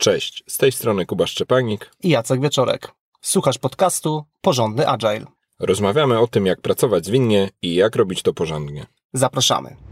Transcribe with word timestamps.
Cześć, 0.00 0.44
z 0.48 0.56
tej 0.56 0.72
strony 0.72 1.06
Kuba 1.06 1.26
Szczepanik 1.26 1.90
i 2.02 2.08
Jacek 2.08 2.40
Wieczorek. 2.40 2.92
Słuchasz 3.20 3.58
podcastu 3.58 4.24
Porządny 4.40 4.88
Agile. 4.88 5.24
Rozmawiamy 5.58 6.18
o 6.18 6.26
tym, 6.26 6.46
jak 6.46 6.60
pracować 6.60 7.06
zwinnie 7.06 7.50
i 7.62 7.74
jak 7.74 7.96
robić 7.96 8.22
to 8.22 8.34
porządnie. 8.34 8.86
Zapraszamy. 9.12 9.87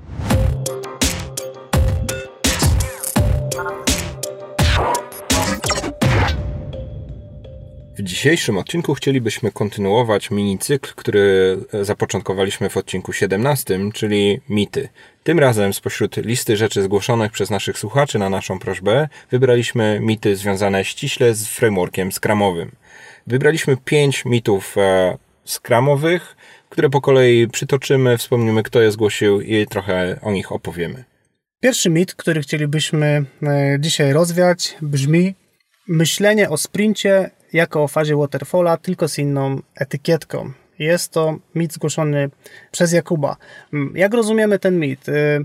W 7.98 8.02
dzisiejszym 8.02 8.58
odcinku 8.58 8.94
chcielibyśmy 8.94 9.52
kontynuować 9.52 10.30
minicykl, 10.30 10.92
który 10.96 11.58
zapoczątkowaliśmy 11.82 12.68
w 12.68 12.76
odcinku 12.76 13.12
17, 13.12 13.78
czyli 13.94 14.40
mity. 14.48 14.88
Tym 15.22 15.38
razem 15.38 15.72
spośród 15.72 16.16
listy 16.16 16.56
rzeczy 16.56 16.82
zgłoszonych 16.82 17.32
przez 17.32 17.50
naszych 17.50 17.78
słuchaczy 17.78 18.18
na 18.18 18.30
naszą 18.30 18.58
prośbę 18.58 19.08
wybraliśmy 19.30 19.98
mity 20.02 20.36
związane 20.36 20.84
ściśle 20.84 21.34
z 21.34 21.46
frameworkiem 21.46 22.12
skramowym. 22.12 22.72
Wybraliśmy 23.26 23.76
pięć 23.84 24.24
mitów 24.24 24.78
e, 24.78 25.18
skramowych, 25.44 26.36
które 26.68 26.90
po 26.90 27.00
kolei 27.00 27.48
przytoczymy, 27.48 28.18
wspomnimy 28.18 28.62
kto 28.62 28.80
je 28.80 28.90
zgłosił 28.90 29.40
i 29.40 29.66
trochę 29.66 30.18
o 30.22 30.32
nich 30.32 30.52
opowiemy. 30.52 31.04
Pierwszy 31.60 31.90
mit, 31.90 32.14
który 32.14 32.40
chcielibyśmy 32.40 33.24
e, 33.42 33.76
dzisiaj 33.80 34.12
rozwiać, 34.12 34.76
brzmi 34.82 35.34
myślenie 35.88 36.50
o 36.50 36.56
sprincie 36.56 37.30
jako 37.56 37.82
o 37.82 37.88
fazie 37.88 38.16
waterfalla, 38.16 38.76
tylko 38.76 39.08
z 39.08 39.18
inną 39.18 39.60
etykietką. 39.74 40.52
Jest 40.78 41.12
to 41.12 41.38
mit 41.54 41.72
zgłoszony 41.72 42.30
przez 42.70 42.92
Jakuba. 42.92 43.36
Mm, 43.72 43.92
jak 43.96 44.14
rozumiemy 44.14 44.58
ten 44.58 44.78
mit? 44.78 45.08
Y, 45.08 45.44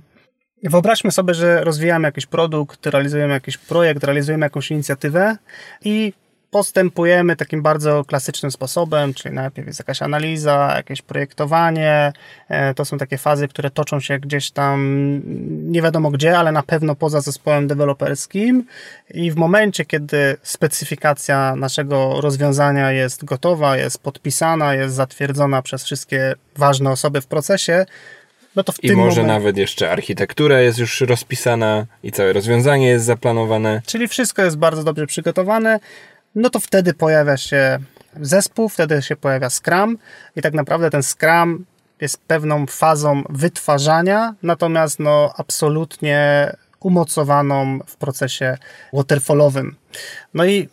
wyobraźmy 0.64 1.12
sobie, 1.12 1.34
że 1.34 1.64
rozwijamy 1.64 2.08
jakiś 2.08 2.26
produkt, 2.26 2.86
realizujemy 2.86 3.34
jakiś 3.34 3.58
projekt, 3.58 4.04
realizujemy 4.04 4.46
jakąś 4.46 4.72
inicjatywę 4.72 5.38
i 5.86 6.14
postępujemy 6.52 7.36
takim 7.36 7.62
bardzo 7.62 8.06
klasycznym 8.06 8.52
sposobem, 8.52 9.14
czyli 9.14 9.36
najpierw 9.36 9.68
jest 9.68 9.80
jakaś 9.80 10.02
analiza, 10.02 10.74
jakieś 10.76 11.02
projektowanie. 11.02 12.14
E, 12.50 12.74
to 12.74 12.86
są 12.86 12.98
takie 12.98 13.18
fazy, 13.18 13.48
które 13.48 13.70
toczą 13.70 14.00
się 14.00 14.20
gdzieś 14.20 14.52
tam 14.52 15.22
nie 15.72 15.82
wiadomo 15.82 16.12
gdzie, 16.12 16.38
ale 16.38 16.52
na 16.52 16.64
pewno 16.64 16.96
poza 16.96 17.22
zespołem 17.22 17.68
deweloperskim. 17.68 18.66
I 19.14 19.32
w 19.32 19.36
momencie, 19.36 19.86
kiedy 19.86 20.38
specyfikacja 20.44 21.56
naszego 21.56 22.22
rozwiązania 22.22 22.92
jest 22.92 23.26
gotowa, 23.26 23.78
jest 23.78 24.04
podpisana, 24.04 24.76
jest 24.76 24.96
zatwierdzona 24.96 25.62
przez 25.62 25.84
wszystkie 25.84 26.34
ważne 26.56 26.90
osoby 26.90 27.22
w 27.22 27.28
procesie, 27.28 27.86
no 28.56 28.64
to 28.64 28.72
w 28.72 28.84
I 28.84 28.92
może 28.92 29.24
nawet 29.24 29.58
jeszcze 29.58 29.92
architektura 29.92 30.62
jest 30.62 30.80
już 30.80 31.02
rozpisana 31.02 31.86
i 32.04 32.12
całe 32.12 32.34
rozwiązanie 32.34 32.88
jest 32.88 33.06
zaplanowane. 33.06 33.82
Czyli 33.86 34.08
wszystko 34.08 34.42
jest 34.42 34.58
bardzo 34.58 34.84
dobrze 34.84 35.08
przygotowane 35.08 35.80
no 36.36 36.50
to 36.50 36.60
wtedy 36.60 36.94
pojawia 36.94 37.38
się 37.38 37.80
zespół, 38.22 38.70
wtedy 38.70 39.02
się 39.02 39.16
pojawia 39.16 39.50
Scrum 39.50 39.98
i 40.36 40.42
tak 40.42 40.54
naprawdę 40.54 40.90
ten 40.90 41.04
Scrum 41.04 41.66
jest 42.02 42.22
pewną 42.28 42.66
fazą 42.66 43.24
wytwarzania, 43.30 44.36
natomiast 44.44 45.00
no 45.00 45.34
absolutnie 45.38 46.52
umocowaną 46.80 47.80
w 47.88 47.96
procesie 47.96 48.58
waterfallowym. 48.94 49.76
No 50.34 50.46
i 50.46 50.70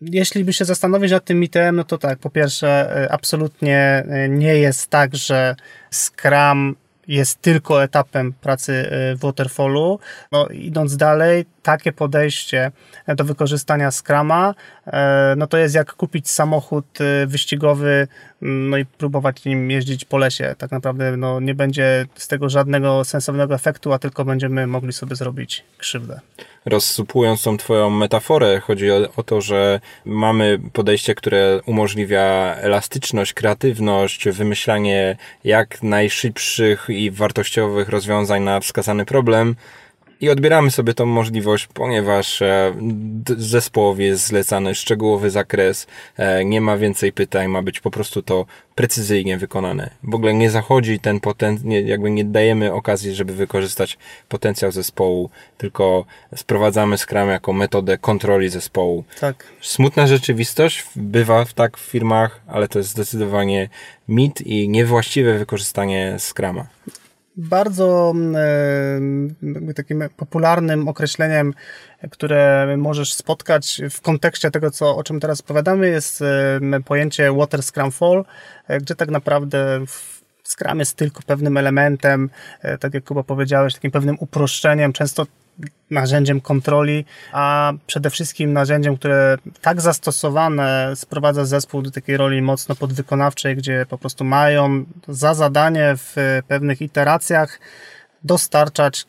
jeśli 0.00 0.44
by 0.44 0.52
się 0.52 0.64
zastanowić 0.64 1.12
nad 1.12 1.24
tym 1.24 1.40
mitem, 1.40 1.76
no 1.76 1.84
to 1.84 1.98
tak, 1.98 2.18
po 2.18 2.30
pierwsze, 2.30 2.96
e, 3.04 3.12
absolutnie 3.12 4.04
e, 4.08 4.28
nie 4.28 4.56
jest 4.56 4.86
tak, 4.86 5.16
że 5.16 5.56
Scrum 5.90 6.76
jest 7.10 7.42
tylko 7.42 7.82
etapem 7.82 8.32
pracy 8.32 8.72
y, 8.72 9.16
w 9.16 9.20
Waterfallu. 9.20 9.98
No, 10.32 10.46
idąc 10.46 10.96
dalej, 10.96 11.44
takie 11.62 11.92
podejście 11.92 12.72
do 13.08 13.24
wykorzystania 13.24 13.90
Scrama, 13.90 14.54
e, 14.86 15.34
no 15.36 15.46
to 15.46 15.58
jest 15.58 15.74
jak 15.74 15.92
kupić 15.92 16.30
samochód 16.30 17.00
y, 17.00 17.26
wyścigowy, 17.26 18.08
mm, 18.42 18.70
no 18.70 18.76
i 18.76 18.84
próbować 18.84 19.44
nim 19.44 19.70
jeździć 19.70 20.04
po 20.04 20.18
lesie. 20.18 20.54
Tak 20.58 20.70
naprawdę 20.70 21.16
no, 21.16 21.40
nie 21.40 21.54
będzie 21.54 22.06
z 22.14 22.28
tego 22.28 22.48
żadnego 22.48 23.04
sensownego 23.04 23.54
efektu, 23.54 23.92
a 23.92 23.98
tylko 23.98 24.24
będziemy 24.24 24.66
mogli 24.66 24.92
sobie 24.92 25.16
zrobić 25.16 25.64
krzywdę. 25.78 26.20
Rozsupując 26.64 27.42
tą 27.42 27.56
twoją 27.56 27.90
metaforę, 27.90 28.60
chodzi 28.60 28.90
o, 28.90 29.12
o 29.16 29.22
to, 29.22 29.40
że 29.40 29.80
mamy 30.04 30.58
podejście, 30.72 31.14
które 31.14 31.60
umożliwia 31.66 32.56
elastyczność, 32.60 33.34
kreatywność, 33.34 34.28
wymyślanie 34.28 35.16
jak 35.44 35.82
najszybszych 35.82 36.86
i 36.88 37.10
wartościowych 37.10 37.88
rozwiązań 37.88 38.42
na 38.42 38.60
wskazany 38.60 39.04
problem, 39.04 39.56
i 40.20 40.30
odbieramy 40.30 40.70
sobie 40.70 40.94
tą 40.94 41.06
możliwość, 41.06 41.66
ponieważ 41.66 42.42
e, 42.42 42.74
zespołowi 43.36 44.04
jest 44.04 44.26
zlecany 44.26 44.74
szczegółowy 44.74 45.30
zakres, 45.30 45.86
e, 46.16 46.44
nie 46.44 46.60
ma 46.60 46.76
więcej 46.76 47.12
pytań, 47.12 47.48
ma 47.48 47.62
być 47.62 47.80
po 47.80 47.90
prostu 47.90 48.22
to 48.22 48.46
precyzyjnie 48.74 49.38
wykonane. 49.38 49.90
W 50.02 50.14
ogóle 50.14 50.34
nie 50.34 50.50
zachodzi 50.50 51.00
ten 51.00 51.20
potencjał, 51.20 51.72
jakby 51.72 52.10
nie 52.10 52.24
dajemy 52.24 52.72
okazji, 52.72 53.14
żeby 53.14 53.34
wykorzystać 53.34 53.98
potencjał 54.28 54.70
zespołu, 54.72 55.30
tylko 55.58 56.04
sprowadzamy 56.36 56.98
Scrum 56.98 57.28
jako 57.28 57.52
metodę 57.52 57.98
kontroli 57.98 58.48
zespołu. 58.48 59.04
Tak. 59.20 59.46
Smutna 59.60 60.06
rzeczywistość 60.06 60.84
bywa 60.96 61.44
tak 61.54 61.78
w 61.78 61.80
firmach, 61.80 62.40
ale 62.46 62.68
to 62.68 62.78
jest 62.78 62.90
zdecydowanie 62.90 63.68
mit 64.08 64.40
i 64.40 64.68
niewłaściwe 64.68 65.38
wykorzystanie 65.38 66.16
Scrama 66.18 66.66
bardzo 67.40 68.14
e, 69.68 69.74
takim 69.74 70.04
popularnym 70.16 70.88
określeniem, 70.88 71.54
które 72.10 72.74
możesz 72.76 73.12
spotkać 73.12 73.80
w 73.90 74.00
kontekście 74.00 74.50
tego, 74.50 74.70
co, 74.70 74.96
o 74.96 75.02
czym 75.02 75.20
teraz 75.20 75.40
opowiadamy, 75.40 75.88
jest 75.88 76.24
pojęcie 76.84 77.32
Water 77.32 77.62
Scrum 77.62 77.90
Fall, 77.90 78.24
e, 78.68 78.80
gdzie 78.80 78.94
tak 78.94 79.10
naprawdę 79.10 79.84
Scrum 80.50 80.78
jest 80.78 80.96
tylko 80.96 81.22
pewnym 81.26 81.56
elementem, 81.56 82.30
e, 82.62 82.78
tak 82.78 82.94
jak 82.94 83.04
Kuba 83.04 83.22
powiedziałeś, 83.22 83.74
takim 83.74 83.90
pewnym 83.90 84.16
uproszczeniem. 84.20 84.92
Często 84.92 85.26
narzędziem 85.90 86.40
kontroli, 86.40 87.04
a 87.32 87.72
przede 87.86 88.10
wszystkim 88.10 88.52
narzędziem, 88.52 88.96
które 88.96 89.36
tak 89.60 89.80
zastosowane 89.80 90.92
sprowadza 90.96 91.44
zespół 91.44 91.82
do 91.82 91.90
takiej 91.90 92.16
roli 92.16 92.42
mocno 92.42 92.74
podwykonawczej, 92.74 93.56
gdzie 93.56 93.86
po 93.88 93.98
prostu 93.98 94.24
mają 94.24 94.84
za 95.08 95.34
zadanie 95.34 95.94
w 95.96 96.40
pewnych 96.48 96.82
iteracjach 96.82 97.60
dostarczać 98.24 99.06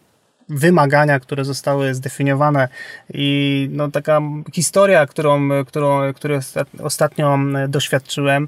wymagania, 0.52 1.20
które 1.20 1.46
zostały 1.46 1.94
zdefiniowane 1.96 2.68
i 3.14 3.70
no, 3.72 3.92
taka 3.92 4.22
historia, 4.54 5.06
którą, 5.06 5.66
którą, 5.66 6.14
której 6.14 6.40
ostatnio 6.80 7.40
doświadczyłem 7.68 8.48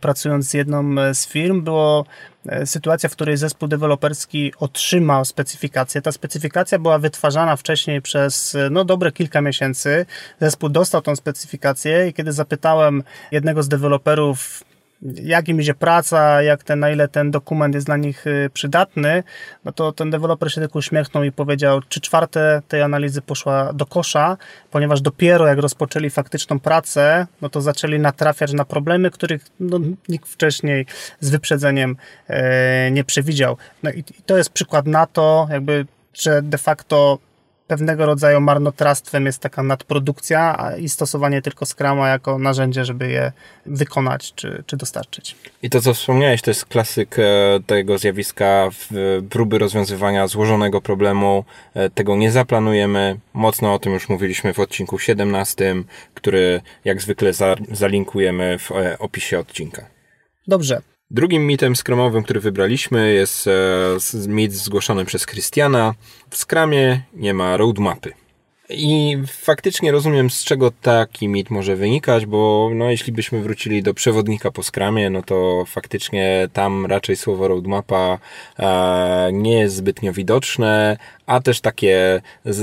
pracując 0.00 0.48
z 0.48 0.54
jedną 0.54 0.94
z 1.14 1.26
firm, 1.26 1.62
było 1.62 2.04
e, 2.46 2.66
sytuacja, 2.66 3.08
w 3.08 3.12
której 3.12 3.36
zespół 3.36 3.68
deweloperski 3.68 4.52
otrzymał 4.58 5.24
specyfikację. 5.24 6.02
Ta 6.02 6.12
specyfikacja 6.12 6.78
była 6.78 6.98
wytwarzana 6.98 7.56
wcześniej 7.56 8.02
przez 8.02 8.56
no, 8.70 8.84
dobre 8.84 9.12
kilka 9.12 9.40
miesięcy. 9.40 10.06
Zespół 10.40 10.68
dostał 10.68 11.02
tą 11.02 11.16
specyfikację 11.16 12.08
i 12.08 12.14
kiedy 12.14 12.32
zapytałem 12.32 13.02
jednego 13.32 13.62
z 13.62 13.68
deweloperów, 13.68 14.64
jak 15.02 15.48
im 15.48 15.60
idzie 15.60 15.74
praca, 15.74 16.42
jak 16.42 16.64
ten, 16.64 16.80
na 16.80 16.90
ile 16.90 17.08
ten 17.08 17.30
dokument 17.30 17.74
jest 17.74 17.86
dla 17.86 17.96
nich 17.96 18.26
y, 18.26 18.50
przydatny, 18.52 19.22
no 19.64 19.72
to 19.72 19.92
ten 19.92 20.10
deweloper 20.10 20.52
się 20.52 20.60
tylko 20.60 20.78
uśmiechnął 20.78 21.24
i 21.24 21.32
powiedział, 21.32 21.80
czy 21.88 22.00
czwarte 22.00 22.62
tej 22.68 22.82
analizy 22.82 23.22
poszła 23.22 23.72
do 23.72 23.86
kosza, 23.86 24.36
ponieważ 24.70 25.00
dopiero 25.00 25.46
jak 25.46 25.58
rozpoczęli 25.58 26.10
faktyczną 26.10 26.60
pracę, 26.60 27.26
no 27.40 27.48
to 27.48 27.60
zaczęli 27.60 27.98
natrafiać 27.98 28.52
na 28.52 28.64
problemy, 28.64 29.10
których 29.10 29.46
no, 29.60 29.78
nikt 30.08 30.28
wcześniej 30.28 30.86
z 31.20 31.30
wyprzedzeniem 31.30 31.96
e, 32.28 32.90
nie 32.90 33.04
przewidział. 33.04 33.56
No 33.82 33.90
i, 33.90 33.98
i 33.98 34.22
to 34.26 34.36
jest 34.36 34.50
przykład 34.50 34.86
na 34.86 35.06
to, 35.06 35.48
jakby, 35.50 35.86
że 36.14 36.42
de 36.42 36.58
facto 36.58 37.18
pewnego 37.70 38.06
rodzaju 38.06 38.40
marnotrawstwem 38.40 39.26
jest 39.26 39.38
taka 39.38 39.62
nadprodukcja 39.62 40.72
i 40.78 40.88
stosowanie 40.88 41.42
tylko 41.42 41.66
Scrama 41.66 42.08
jako 42.08 42.38
narzędzie, 42.38 42.84
żeby 42.84 43.08
je 43.08 43.32
wykonać 43.66 44.32
czy, 44.34 44.62
czy 44.66 44.76
dostarczyć. 44.76 45.36
I 45.62 45.70
to, 45.70 45.80
co 45.80 45.94
wspomniałeś, 45.94 46.42
to 46.42 46.50
jest 46.50 46.64
klasyk 46.64 47.18
e, 47.18 47.22
tego 47.66 47.98
zjawiska 47.98 48.68
próby 49.30 49.58
rozwiązywania 49.58 50.26
złożonego 50.26 50.80
problemu. 50.80 51.44
E, 51.74 51.90
tego 51.90 52.16
nie 52.16 52.30
zaplanujemy. 52.30 53.20
Mocno 53.32 53.74
o 53.74 53.78
tym 53.78 53.92
już 53.92 54.08
mówiliśmy 54.08 54.52
w 54.52 54.60
odcinku 54.60 54.98
17, 54.98 55.74
który 56.14 56.60
jak 56.84 57.02
zwykle 57.02 57.32
zalinkujemy 57.72 58.58
w 58.58 58.70
e, 58.70 58.98
opisie 58.98 59.38
odcinka. 59.38 59.86
Dobrze. 60.46 60.82
Drugim 61.12 61.46
mitem 61.46 61.76
skramowym, 61.76 62.22
który 62.22 62.40
wybraliśmy 62.40 63.12
jest 63.12 63.46
e, 63.46 64.28
mit 64.28 64.52
zgłoszony 64.52 65.04
przez 65.04 65.26
Christiana. 65.26 65.94
W 66.30 66.36
skramie 66.36 67.02
nie 67.14 67.34
ma 67.34 67.56
roadmapy. 67.56 68.12
I 68.68 69.18
faktycznie 69.26 69.92
rozumiem, 69.92 70.30
z 70.30 70.44
czego 70.44 70.70
taki 70.70 71.28
mit 71.28 71.50
może 71.50 71.76
wynikać, 71.76 72.26
bo 72.26 72.70
no, 72.74 72.90
jeśli 72.90 73.12
byśmy 73.12 73.40
wrócili 73.40 73.82
do 73.82 73.94
przewodnika 73.94 74.50
po 74.50 74.62
skramie, 74.62 75.10
no 75.10 75.22
to 75.22 75.64
faktycznie 75.66 76.48
tam 76.52 76.86
raczej 76.86 77.16
słowo 77.16 77.48
roadmapa 77.48 78.18
e, 78.58 79.30
nie 79.32 79.58
jest 79.58 79.76
zbytnio 79.76 80.12
widoczne, 80.12 80.96
a 81.30 81.40
też 81.40 81.60
takie 81.60 82.22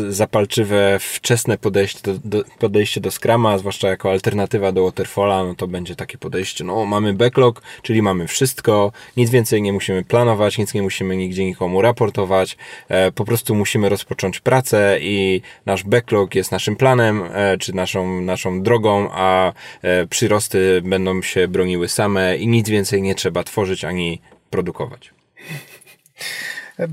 zapalczywe, 0.09 0.97
wczesne 0.99 1.57
podejście 1.57 1.99
do, 2.03 2.13
do, 2.23 2.43
podejście 2.59 3.01
do 3.01 3.11
Scrama, 3.11 3.57
zwłaszcza 3.57 3.87
jako 3.89 4.11
alternatywa 4.11 4.71
do 4.71 4.83
Waterfalla, 4.83 5.43
no 5.43 5.55
to 5.55 5.67
będzie 5.67 5.95
takie 5.95 6.17
podejście, 6.17 6.63
no 6.63 6.85
mamy 6.85 7.13
backlog, 7.13 7.61
czyli 7.81 8.01
mamy 8.01 8.27
wszystko, 8.27 8.91
nic 9.17 9.29
więcej 9.29 9.61
nie 9.61 9.73
musimy 9.73 10.03
planować, 10.03 10.57
nic 10.57 10.73
nie 10.73 10.81
musimy 10.81 11.17
nigdzie 11.17 11.45
nikomu 11.45 11.81
raportować, 11.81 12.57
e, 12.89 13.11
po 13.11 13.25
prostu 13.25 13.55
musimy 13.55 13.89
rozpocząć 13.89 14.39
pracę 14.39 14.97
i 15.01 15.41
nasz 15.65 15.83
backlog 15.83 16.35
jest 16.35 16.51
naszym 16.51 16.75
planem, 16.75 17.23
e, 17.33 17.57
czy 17.57 17.75
naszą, 17.75 18.21
naszą 18.21 18.63
drogą, 18.63 19.09
a 19.11 19.53
e, 19.81 20.07
przyrosty 20.07 20.81
będą 20.85 21.21
się 21.21 21.47
broniły 21.47 21.87
same 21.87 22.37
i 22.37 22.47
nic 22.47 22.69
więcej 22.69 23.01
nie 23.01 23.15
trzeba 23.15 23.43
tworzyć 23.43 23.85
ani 23.85 24.21
produkować. 24.49 25.13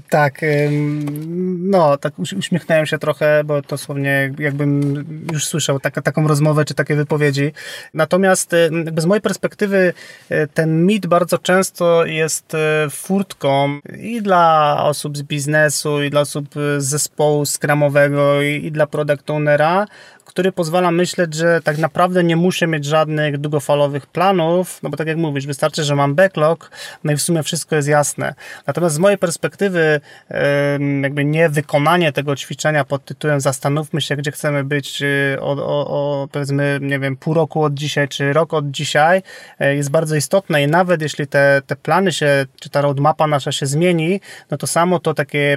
Tak, 0.09 0.41
no, 1.59 1.97
tak 1.97 2.19
uśmiechnąłem 2.19 2.87
się 2.87 2.99
trochę, 2.99 3.45
bo 3.45 3.63
dosłownie 3.63 4.35
jakbym 4.39 4.95
już 5.33 5.47
słyszał 5.47 5.81
tak, 5.81 6.03
taką 6.03 6.29
rozmowę 6.29 6.65
czy 6.65 6.75
takie 6.75 6.97
wypowiedzi. 6.97 7.53
Natomiast 7.95 8.53
jakby 8.85 9.01
z 9.01 9.07
mojej 9.07 9.23
perspektywy 9.23 9.93
e, 10.29 10.47
ten 10.47 10.87
mit 10.87 11.07
bardzo 11.07 11.39
często 11.39 12.07
jest 12.07 12.55
e, 12.55 12.91
furtką 12.91 13.81
i 13.99 14.23
dla 14.23 14.77
osób 14.85 15.17
z 15.17 15.23
biznesu, 15.23 16.03
i 16.03 16.11
dla 16.11 16.21
osób 16.21 16.49
z 16.79 16.85
zespołu 16.85 17.47
skramowego, 17.47 18.43
i, 18.43 18.67
i 18.67 18.73
dla 18.73 18.87
product 18.87 19.31
ownera, 19.31 19.87
który 20.35 20.53
pozwala 20.53 20.91
myśleć, 20.91 21.35
że 21.35 21.61
tak 21.65 21.79
naprawdę 21.79 22.25
nie 22.25 22.37
muszę 22.37 22.67
mieć 22.67 22.85
żadnych 22.85 23.39
długofalowych 23.39 24.07
planów, 24.07 24.79
no 24.83 24.91
bo 24.91 24.97
tak 24.97 25.07
jak 25.07 25.17
mówisz, 25.17 25.47
wystarczy, 25.47 25.85
że 25.85 25.95
mam 25.95 26.15
backlog, 26.15 26.71
no 27.05 27.13
i 27.13 27.17
w 27.17 27.23
sumie 27.23 27.43
wszystko 27.43 27.77
jest 27.77 27.89
jasne. 27.89 28.35
Natomiast 28.67 28.95
z 28.95 28.99
mojej 28.99 29.19
perspektywy, 29.19 30.01
jakby 31.03 31.25
nie 31.25 31.49
wykonanie 31.49 32.13
tego 32.13 32.37
ćwiczenia 32.37 32.85
pod 32.85 33.05
tytułem 33.05 33.41
zastanówmy 33.41 34.01
się, 34.01 34.17
gdzie 34.17 34.33
chcemy 34.33 34.65
być 34.65 35.03
y, 35.03 35.37
o, 35.41 35.51
o, 35.51 35.87
o 35.89 36.29
powiedzmy, 36.33 36.79
nie 36.83 36.99
wiem, 36.99 37.17
pół 37.17 37.35
roku 37.35 37.63
od 37.63 37.75
dzisiaj, 37.75 38.09
czy 38.09 38.33
rok 38.33 38.55
od 38.55 38.71
dzisiaj, 38.71 39.23
e, 39.59 39.77
jest 39.77 39.91
bardzo 39.91 40.17
istotne 40.17 40.63
i 40.63 40.67
nawet 40.67 41.03
jeśli 41.03 41.27
te, 41.27 41.63
te 41.67 41.77
plany 41.77 42.13
się, 42.13 42.47
czy 42.61 42.71
ta 42.71 42.81
roadmapa 42.81 43.27
nasza 43.27 43.53
się 43.53 43.67
zmieni, 43.67 44.21
no 44.51 44.57
to 44.57 44.67
samo 44.67 44.99
to 44.99 45.15
takie 45.15 45.57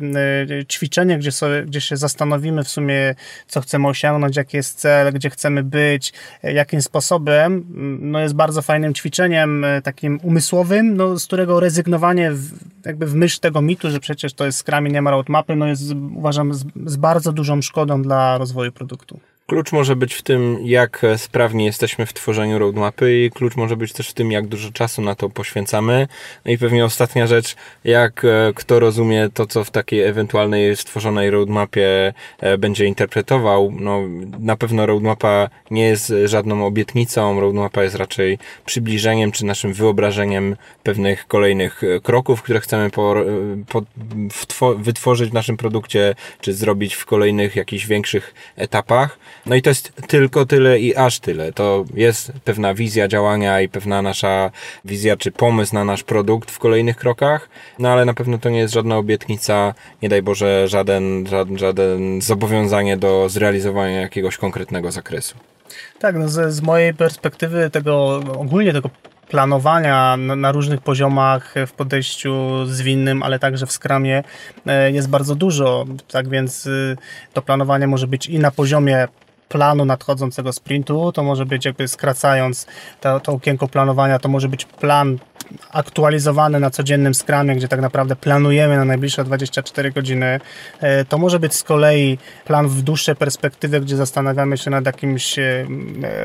e, 0.59 0.65
ćwiczenie, 0.65 1.17
gdzie, 1.17 1.31
sobie, 1.31 1.63
gdzie 1.63 1.81
się 1.81 1.97
zastanowimy 1.97 2.63
w 2.63 2.69
sumie, 2.69 3.15
co 3.47 3.61
chcemy 3.61 3.87
osiągnąć, 3.87 4.37
jakie 4.37 4.57
jest 4.57 4.66
cel, 4.73 5.13
gdzie 5.13 5.29
chcemy 5.29 5.63
być, 5.63 6.13
e, 6.43 6.53
jakim 6.53 6.81
sposobem, 6.81 7.53
mm, 7.53 8.11
no 8.11 8.19
jest 8.19 8.35
bardzo 8.35 8.61
fajnym 8.61 8.93
ćwiczeniem 8.93 9.63
e, 9.63 9.81
takim 9.81 10.19
umysłowym, 10.23 10.97
no 10.97 11.19
z 11.19 11.25
którego 11.27 11.59
rezygnowanie 11.59 12.31
w, 12.31 12.51
jakby 12.85 13.05
w 13.05 13.15
myśl 13.15 13.39
tego 13.39 13.61
mitu, 13.61 13.91
że 13.91 13.99
przecież 13.99 14.33
to 14.33 14.45
jest 14.45 14.59
Scrum 14.59 14.87
i 14.87 14.91
nie 14.91 15.01
ma 15.01 15.11
roadmapy, 15.11 15.55
no 15.55 15.67
jest 15.67 15.83
uważam 16.15 16.53
z, 16.53 16.65
z 16.85 16.95
bardzo 16.95 17.31
dużą 17.31 17.61
szkodą 17.61 18.01
dla 18.01 18.37
rozwoju 18.37 18.71
produktu. 18.71 19.19
Klucz 19.49 19.71
może 19.71 19.95
być 19.95 20.13
w 20.13 20.21
tym, 20.21 20.57
jak 20.63 21.01
sprawnie 21.17 21.65
jesteśmy 21.65 22.05
w 22.05 22.13
tworzeniu 22.13 22.59
roadmapy 22.59 23.25
i 23.25 23.31
klucz 23.31 23.55
może 23.55 23.77
być 23.77 23.93
też 23.93 24.09
w 24.09 24.13
tym, 24.13 24.31
jak 24.31 24.47
dużo 24.47 24.71
czasu 24.71 25.01
na 25.01 25.15
to 25.15 25.29
poświęcamy. 25.29 26.07
No 26.45 26.51
i 26.51 26.57
pewnie 26.57 26.85
ostatnia 26.85 27.27
rzecz, 27.27 27.55
jak 27.83 28.25
e, 28.25 28.53
kto 28.55 28.79
rozumie 28.79 29.29
to, 29.33 29.45
co 29.45 29.63
w 29.63 29.71
takiej 29.71 30.03
ewentualnej 30.03 30.75
stworzonej 30.75 31.29
roadmapie 31.29 32.13
e, 32.39 32.57
będzie 32.57 32.85
interpretował. 32.85 33.73
No, 33.79 34.01
na 34.39 34.55
pewno 34.55 34.85
roadmapa 34.85 35.49
nie 35.71 35.83
jest 35.83 36.13
żadną 36.25 36.65
obietnicą, 36.65 37.39
roadmapa 37.39 37.83
jest 37.83 37.95
raczej 37.95 38.39
przybliżeniem 38.65 39.31
czy 39.31 39.45
naszym 39.45 39.73
wyobrażeniem 39.73 40.55
pewnych 40.83 41.27
kolejnych 41.27 41.83
e, 41.83 41.99
kroków, 41.99 42.41
które 42.41 42.59
chcemy 42.59 42.89
po, 42.89 43.15
po, 43.67 43.81
wytworzyć 44.75 45.29
w 45.29 45.33
naszym 45.33 45.57
produkcie, 45.57 46.15
czy 46.41 46.53
zrobić 46.53 46.93
w 46.93 47.05
kolejnych 47.05 47.55
jakichś 47.55 47.85
większych 47.85 48.33
etapach. 48.55 49.19
No 49.47 49.55
i 49.55 49.61
to 49.61 49.69
jest 49.69 49.91
tylko 50.07 50.45
tyle 50.45 50.79
i 50.79 50.95
aż 50.95 51.19
tyle. 51.19 51.53
To 51.53 51.85
jest 51.93 52.31
pewna 52.43 52.73
wizja 52.73 53.07
działania 53.07 53.61
i 53.61 53.69
pewna 53.69 54.01
nasza 54.01 54.51
wizja 54.85 55.17
czy 55.17 55.31
pomysł 55.31 55.75
na 55.75 55.83
nasz 55.83 56.03
produkt 56.03 56.51
w 56.51 56.59
kolejnych 56.59 56.97
krokach, 56.97 57.49
no 57.79 57.89
ale 57.89 58.05
na 58.05 58.13
pewno 58.13 58.37
to 58.37 58.49
nie 58.49 58.59
jest 58.59 58.73
żadna 58.73 58.97
obietnica, 58.97 59.73
nie 60.01 60.09
daj 60.09 60.21
Boże, 60.21 60.67
żaden, 60.67 61.27
żaden, 61.27 61.57
żaden 61.57 62.21
zobowiązanie 62.21 62.97
do 62.97 63.29
zrealizowania 63.29 64.01
jakiegoś 64.01 64.37
konkretnego 64.37 64.91
zakresu. 64.91 65.35
Tak, 65.99 66.15
no 66.15 66.29
z, 66.29 66.53
z 66.53 66.61
mojej 66.61 66.93
perspektywy 66.93 67.69
tego, 67.69 68.23
ogólnie 68.37 68.73
tego 68.73 68.89
planowania 69.29 70.17
na, 70.17 70.51
różnych 70.51 70.81
poziomach 70.81 71.53
w 71.67 71.71
podejściu 71.71 72.65
zwinnym, 72.65 73.23
ale 73.23 73.39
także 73.39 73.65
w 73.65 73.71
skramie 73.71 74.23
e, 74.65 74.91
jest 74.91 75.09
bardzo 75.09 75.35
dużo. 75.35 75.85
Tak 76.11 76.29
więc 76.29 76.65
y, 76.65 76.97
to 77.33 77.41
planowanie 77.41 77.87
może 77.87 78.07
być 78.07 78.27
i 78.27 78.39
na 78.39 78.51
poziomie 78.51 79.07
planu 79.49 79.85
nadchodzącego 79.85 80.53
sprintu, 80.53 81.11
to 81.11 81.23
może 81.23 81.45
być 81.45 81.65
jakby 81.65 81.87
skracając 81.87 82.67
to, 83.01 83.19
to 83.19 83.31
okienko 83.31 83.67
planowania, 83.67 84.19
to 84.19 84.29
może 84.29 84.49
być 84.49 84.65
plan 84.65 85.17
aktualizowany 85.71 86.59
na 86.59 86.69
codziennym 86.69 87.13
skramie, 87.13 87.55
gdzie 87.55 87.67
tak 87.67 87.81
naprawdę 87.81 88.15
planujemy 88.15 88.77
na 88.77 88.85
najbliższe 88.85 89.23
24 89.23 89.91
godziny. 89.91 90.39
E, 90.81 91.05
to 91.05 91.17
może 91.17 91.39
być 91.39 91.53
z 91.53 91.63
kolei 91.63 92.17
plan 92.45 92.67
w 92.67 92.81
dłuższej 92.81 93.15
perspektywie, 93.15 93.81
gdzie 93.81 93.95
zastanawiamy 93.95 94.57
się 94.57 94.71
nad 94.71 94.85
jakimś 94.85 95.39
e, 95.39 95.65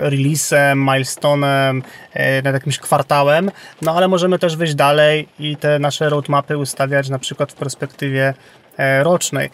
releasem, 0.00 0.86
milestone'em, 0.86 1.82
e, 2.12 2.42
nad 2.42 2.54
jakimś 2.54 2.78
kwartałem, 2.78 3.50
no 3.82 3.96
ale 3.96 4.08
możemy 4.08 4.38
też 4.38 4.56
wyjść 4.56 4.74
dalej 4.74 5.28
i 5.38 5.56
te 5.56 5.78
nasze 5.78 6.08
roadmapy 6.08 6.58
ustawiać 6.58 7.08
na 7.08 7.18
przykład 7.18 7.52
w 7.52 7.54
perspektywie 7.54 8.34
rocznej 9.02 9.50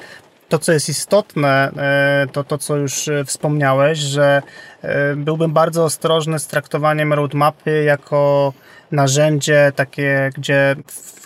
to, 0.49 0.59
co 0.59 0.73
jest 0.73 0.89
istotne, 0.89 1.71
e, 1.77 2.27
to 2.33 2.45
to, 2.45 2.59
co 2.59 2.77
już 2.77 3.09
e, 3.09 3.25
wspomniałeś, 3.25 3.99
że 3.99 4.43
e, 4.83 5.17
byłbym 5.17 5.53
bardzo 5.53 5.85
ostrożny 5.85 6.39
z 6.39 6.47
traktowaniem 6.47 7.13
roadmapy 7.13 7.85
jako 7.85 8.53
narzędzie 8.93 9.73
takie, 9.77 10.31
gdzie 10.37 10.77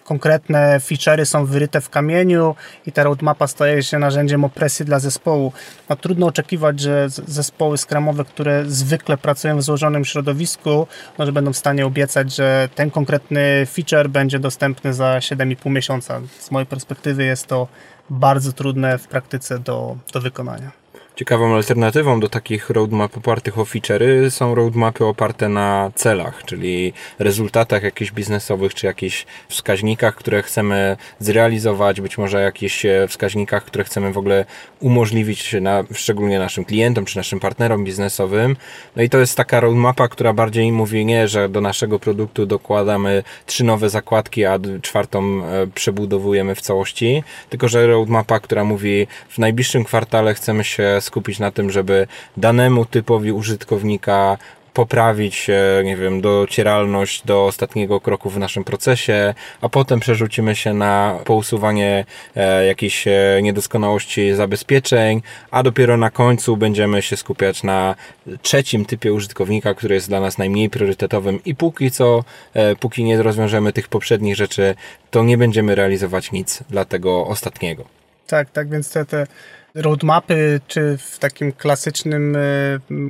konkretne 0.05 0.79
feature'y 0.79 1.25
są 1.25 1.47
wyryte 1.47 1.81
w 1.81 1.91
kamieniu 1.91 2.55
i 2.87 2.93
ta 2.93 3.03
roadmapa 3.03 3.47
staje 3.47 3.83
się 3.83 3.99
narzędziem 3.99 4.45
opresji 4.45 4.85
dla 4.85 4.99
zespołu. 4.99 5.53
No, 5.89 5.97
trudno 5.97 6.27
oczekiwać, 6.27 6.81
że 6.81 7.09
zespoły 7.09 7.79
skramowe, 7.79 8.25
które 8.25 8.65
zwykle 8.67 9.17
pracują 9.17 9.57
w 9.57 9.63
złożonym 9.63 10.05
środowisku, 10.05 10.87
no, 11.19 11.27
że 11.27 11.33
będą 11.33 11.53
w 11.53 11.57
stanie 11.57 11.87
obiecać, 11.87 12.35
że 12.35 12.69
ten 12.75 12.91
konkretny 12.91 13.67
feature 13.67 14.09
będzie 14.09 14.39
dostępny 14.39 14.95
za 14.95 15.19
7,5 15.19 15.71
miesiąca. 15.71 16.21
Z 16.39 16.51
mojej 16.51 16.67
perspektywy 16.67 17.25
jest 17.25 17.47
to 17.47 17.69
bardzo 18.13 18.53
trudne 18.53 18.99
w 18.99 19.09
praktyce 19.09 19.59
do, 19.59 19.97
do 20.13 20.21
wykonania. 20.21 20.82
Ciekawą 21.17 21.55
alternatywą 21.55 22.21
do 22.21 22.29
takich 22.29 22.71
roadmap 22.71 23.17
opartych 23.17 23.59
o 23.59 23.63
feature'y 23.63 24.31
są 24.31 24.55
roadmapy 24.55 25.05
oparte 25.05 25.49
na 25.49 25.91
celach, 25.95 26.45
czyli 26.45 26.93
rezultatach 27.19 27.83
jakichś 27.83 28.13
biznesowych, 28.13 28.75
czy 28.75 28.87
jakichś 28.87 29.27
wskaźnikach, 29.49 30.15
które 30.15 30.43
chcemy 30.43 30.97
zrealizować, 31.19 32.01
być 32.01 32.19
może 32.19 32.43
jakichś 32.43 32.87
e, 32.87 33.09
wskaźnikach, 33.09 33.65
które 33.65 33.85
chcemy 33.85 34.13
w 34.13 34.19
ogóle 34.19 34.45
umożliwić 34.81 35.55
na, 35.61 35.85
szczególnie 35.95 36.39
naszym 36.39 36.65
klientom, 36.65 37.05
czy 37.05 37.17
naszym 37.17 37.41
partnerom 37.41 37.85
biznesowym. 37.85 38.57
No 38.97 39.03
i 39.03 39.09
to 39.09 39.19
jest 39.19 39.37
taka 39.37 39.61
roadmapa, 39.61 40.09
która 40.09 40.33
bardziej 40.33 40.73
mówi 40.73 41.05
nie, 41.05 41.29
że 41.29 41.49
do 41.49 41.61
naszego 41.61 41.99
produktu 41.99 42.47
dokładamy 42.47 43.23
trzy 43.47 43.65
nowe 43.65 43.91
zakładki, 43.91 44.45
a 44.45 44.59
czwartą 44.83 45.45
e, 45.45 45.67
przebudowujemy 45.75 46.55
w 46.55 46.61
całości, 46.61 47.23
tylko 47.51 47.69
że 47.69 47.87
roadmapa, 47.87 48.41
która 48.41 48.65
mówi 48.65 49.07
w 49.29 49.39
najbliższym 49.39 49.85
kwartale 49.85 50.35
chcemy 50.35 50.65
się 50.65 51.02
skupić 51.03 51.39
na 51.39 51.51
tym, 51.51 51.71
żeby 51.71 52.07
danemu 52.37 52.85
typowi 52.85 53.33
użytkownika 53.33 54.39
poprawić, 54.75 55.51
nie 55.85 55.97
wiem, 55.97 56.21
docieralność 56.21 57.27
do 57.27 57.45
ostatniego 57.47 58.01
kroku 58.01 58.31
w 58.31 58.39
naszym 58.39 58.65
procesie, 58.65 59.35
a 59.61 59.69
potem 59.69 60.01
przerzucimy 60.01 60.57
się 60.57 60.75
na 60.75 61.19
pousuwanie 61.25 62.05
e, 62.37 62.67
jakichś 62.67 63.07
e, 63.07 63.41
niedoskonałości 63.43 64.35
zabezpieczeń, 64.35 65.23
a 65.51 65.63
dopiero 65.63 65.97
na 65.97 66.11
końcu 66.11 66.57
będziemy 66.57 67.03
się 67.03 67.17
skupiać 67.17 67.63
na 67.63 67.95
trzecim 68.43 68.85
typie 68.85 69.13
użytkownika, 69.13 69.75
który 69.75 69.95
jest 69.95 70.09
dla 70.09 70.21
nas 70.21 70.39
najmniej 70.39 70.71
priorytetowym 70.71 71.45
i 71.45 71.55
póki 71.55 71.91
co, 71.91 72.25
e, 72.55 72.77
póki 72.77 73.05
nie 73.05 73.23
rozwiążemy 73.23 73.73
tych 73.73 73.89
poprzednich 73.89 74.37
rzeczy, 74.37 74.75
to 75.11 75.25
nie 75.25 75.39
będziemy 75.39 75.75
realizować 75.75 76.33
nic 76.33 76.63
dla 76.71 76.85
tego 76.85 77.27
ostatniego. 77.27 77.85
Tak, 78.27 78.51
tak, 78.51 78.71
więc 78.71 78.93
te, 78.93 79.05
te 79.05 79.27
roadmapy, 79.75 80.61
czy 80.67 80.99
w 80.99 81.19
takim 81.19 81.53
klasycznym 81.53 82.37
e, 82.37 82.39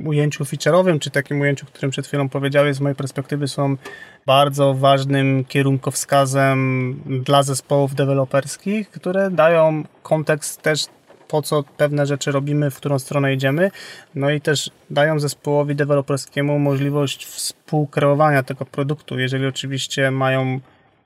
ujęciu 0.05 0.43
feature'owym, 0.43 0.99
czy 0.99 1.09
takim 1.09 1.41
ujęciu, 1.41 1.65
którym 1.65 1.91
przed 1.91 2.07
chwilą 2.07 2.29
powiedziałeś, 2.29 2.75
z 2.75 2.79
mojej 2.79 2.95
perspektywy 2.95 3.47
są 3.47 3.77
bardzo 4.25 4.73
ważnym 4.73 5.45
kierunkowskazem 5.45 6.93
dla 7.23 7.43
zespołów 7.43 7.95
deweloperskich, 7.95 8.89
które 8.89 9.31
dają 9.31 9.83
kontekst 10.03 10.61
też 10.61 10.85
po 11.27 11.41
co 11.41 11.63
pewne 11.77 12.05
rzeczy 12.05 12.31
robimy, 12.31 12.71
w 12.71 12.77
którą 12.77 12.99
stronę 12.99 13.33
idziemy, 13.33 13.71
no 14.15 14.29
i 14.29 14.41
też 14.41 14.69
dają 14.89 15.19
zespołowi 15.19 15.75
deweloperskiemu 15.75 16.59
możliwość 16.59 17.25
współkreowania 17.25 18.43
tego 18.43 18.65
produktu, 18.65 19.19
jeżeli 19.19 19.45
oczywiście 19.45 20.11
mają 20.11 20.59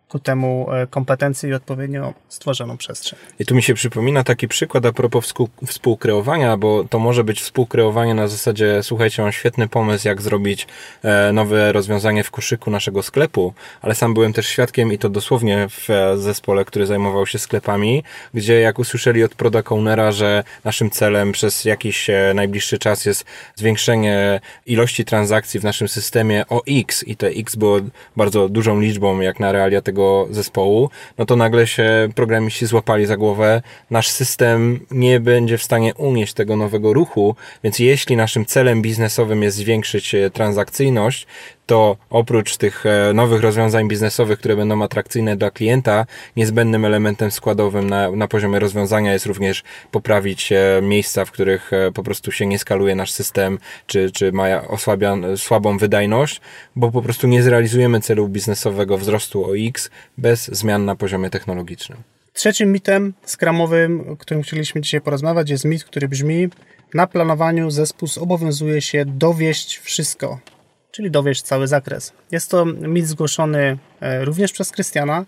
ku 0.09 0.19
temu 0.19 0.67
e, 0.71 0.87
kompetencje 0.87 1.49
i 1.49 1.53
odpowiednio 1.53 2.13
stworzoną 2.29 2.77
przestrzeń. 2.77 3.19
I 3.39 3.45
tu 3.45 3.55
mi 3.55 3.63
się 3.63 3.73
przypomina 3.73 4.23
taki 4.23 4.47
przykład 4.47 4.85
a 4.85 4.91
propos 4.91 5.33
współkreowania, 5.65 6.57
bo 6.57 6.83
to 6.83 6.99
może 6.99 7.23
być 7.23 7.41
współkreowanie 7.41 8.13
na 8.13 8.27
zasadzie, 8.27 8.83
słuchajcie, 8.83 9.21
mam 9.21 9.31
świetny 9.31 9.67
pomysł, 9.67 10.07
jak 10.07 10.21
zrobić 10.21 10.67
e, 11.03 11.31
nowe 11.33 11.71
rozwiązanie 11.71 12.23
w 12.23 12.31
koszyku 12.31 12.71
naszego 12.71 13.03
sklepu, 13.03 13.53
ale 13.81 13.95
sam 13.95 14.13
byłem 14.13 14.33
też 14.33 14.47
świadkiem 14.47 14.93
i 14.93 14.97
to 14.97 15.09
dosłownie 15.09 15.67
w 15.69 15.89
e, 15.89 16.17
zespole, 16.17 16.65
który 16.65 16.85
zajmował 16.85 17.25
się 17.25 17.39
sklepami, 17.39 18.03
gdzie 18.33 18.59
jak 18.59 18.79
usłyszeli 18.79 19.23
od 19.23 19.35
product 19.35 19.71
ownera, 19.71 20.11
że 20.11 20.43
naszym 20.63 20.89
celem 20.89 21.31
przez 21.31 21.65
jakiś 21.65 22.07
najbliższy 22.35 22.79
czas 22.79 23.05
jest 23.05 23.25
zwiększenie 23.55 24.41
ilości 24.65 25.05
transakcji 25.05 25.59
w 25.59 25.63
naszym 25.63 25.87
systemie 25.87 26.45
o 26.49 26.61
X 26.67 27.03
i 27.03 27.15
te 27.15 27.27
X 27.27 27.55
było 27.55 27.79
bardzo 28.15 28.49
dużą 28.49 28.79
liczbą 28.79 29.21
jak 29.21 29.39
na 29.39 29.51
realia 29.51 29.81
tego 29.81 29.96
tego 29.97 30.27
zespołu, 30.31 30.89
no 31.17 31.25
to 31.25 31.35
nagle 31.35 31.67
się 31.67 32.09
programiści 32.15 32.65
złapali 32.65 33.05
za 33.05 33.17
głowę, 33.17 33.61
nasz 33.89 34.07
system 34.07 34.79
nie 34.91 35.19
będzie 35.19 35.57
w 35.57 35.63
stanie 35.63 35.95
unieść 35.95 36.33
tego 36.33 36.55
nowego 36.55 36.93
ruchu, 36.93 37.35
więc 37.63 37.79
jeśli 37.79 38.15
naszym 38.15 38.45
celem 38.45 38.81
biznesowym 38.81 39.43
jest 39.43 39.57
zwiększyć 39.57 40.15
e, 40.15 40.29
transakcyjność, 40.29 41.27
to 41.67 41.97
oprócz 42.09 42.57
tych 42.57 42.85
e, 42.85 43.13
nowych 43.13 43.41
rozwiązań 43.41 43.87
biznesowych, 43.87 44.39
które 44.39 44.55
będą 44.55 44.83
atrakcyjne 44.83 45.37
dla 45.37 45.51
klienta, 45.51 46.05
niezbędnym 46.35 46.85
elementem 46.85 47.31
składowym 47.31 47.89
na, 47.89 48.11
na 48.11 48.27
poziomie 48.27 48.59
rozwiązania 48.59 49.13
jest 49.13 49.25
również 49.25 49.63
poprawić 49.91 50.51
e, 50.51 50.79
miejsca, 50.81 51.25
w 51.25 51.31
których 51.31 51.73
e, 51.73 51.91
po 51.91 52.03
prostu 52.03 52.31
się 52.31 52.45
nie 52.45 52.59
skaluje 52.59 52.95
nasz 52.95 53.11
system, 53.11 53.59
czy, 53.87 54.11
czy 54.11 54.31
ma 54.31 54.67
osłabia, 54.67 55.15
słabą 55.37 55.77
wydajność, 55.77 56.41
bo 56.75 56.91
po 56.91 57.01
prostu 57.01 57.27
nie 57.27 57.43
zrealizujemy 57.43 58.01
celu 58.01 58.27
biznesowego 58.27 58.97
wzrostu 58.97 59.45
o 59.45 59.57
X 59.57 59.89
bez 60.17 60.45
zmian 60.47 60.85
na 60.85 60.95
poziomie 60.95 61.29
technologicznym. 61.29 61.97
Trzecim 62.33 62.71
mitem 62.71 63.13
skramowym, 63.25 64.09
o 64.09 64.17
którym 64.17 64.43
chcieliśmy 64.43 64.81
dzisiaj 64.81 65.01
porozmawiać, 65.01 65.49
jest 65.49 65.65
mit, 65.65 65.83
który 65.83 66.07
brzmi: 66.07 66.47
Na 66.93 67.07
planowaniu 67.07 67.71
zespół 67.71 68.07
zobowiązuje 68.07 68.81
się 68.81 69.05
dowieść 69.05 69.77
wszystko 69.77 70.39
czyli 70.97 71.11
dowieść 71.11 71.41
cały 71.41 71.67
zakres. 71.67 72.13
Jest 72.31 72.51
to 72.51 72.65
mit 72.65 73.07
zgłoszony 73.07 73.77
e, 74.01 74.25
również 74.25 74.51
przez 74.51 74.71
Krystiana. 74.71 75.25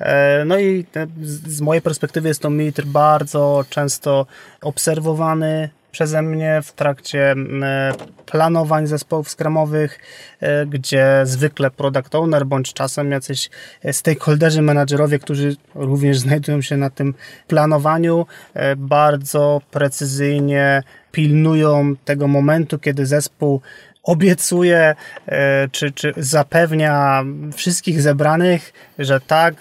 E, 0.00 0.44
no 0.44 0.58
i 0.58 0.86
e, 0.96 1.06
z 1.46 1.60
mojej 1.60 1.82
perspektywy 1.82 2.28
jest 2.28 2.42
to 2.42 2.50
mit 2.50 2.80
bardzo 2.80 3.64
często 3.70 4.26
obserwowany 4.60 5.70
przeze 5.92 6.22
mnie 6.22 6.60
w 6.64 6.72
trakcie 6.72 7.34
planowań 8.26 8.86
zespołów 8.86 9.30
skramowych, 9.30 9.98
gdzie 10.66 11.20
zwykle 11.24 11.70
product 11.70 12.14
owner 12.14 12.46
bądź 12.46 12.72
czasem 12.72 13.10
jacyś 13.10 13.50
stakeholderzy, 13.92 14.62
menadżerowie, 14.62 15.18
którzy 15.18 15.56
również 15.74 16.18
znajdują 16.18 16.62
się 16.62 16.76
na 16.76 16.90
tym 16.90 17.14
planowaniu, 17.48 18.26
bardzo 18.76 19.60
precyzyjnie 19.70 20.82
pilnują 21.16 21.94
tego 22.04 22.28
momentu, 22.28 22.78
kiedy 22.78 23.06
zespół 23.06 23.60
obiecuje, 24.06 24.94
czy, 25.72 25.92
czy 25.92 26.12
zapewnia 26.16 27.24
wszystkich 27.54 28.02
zebranych, 28.02 28.72
że 28.98 29.20
tak, 29.20 29.54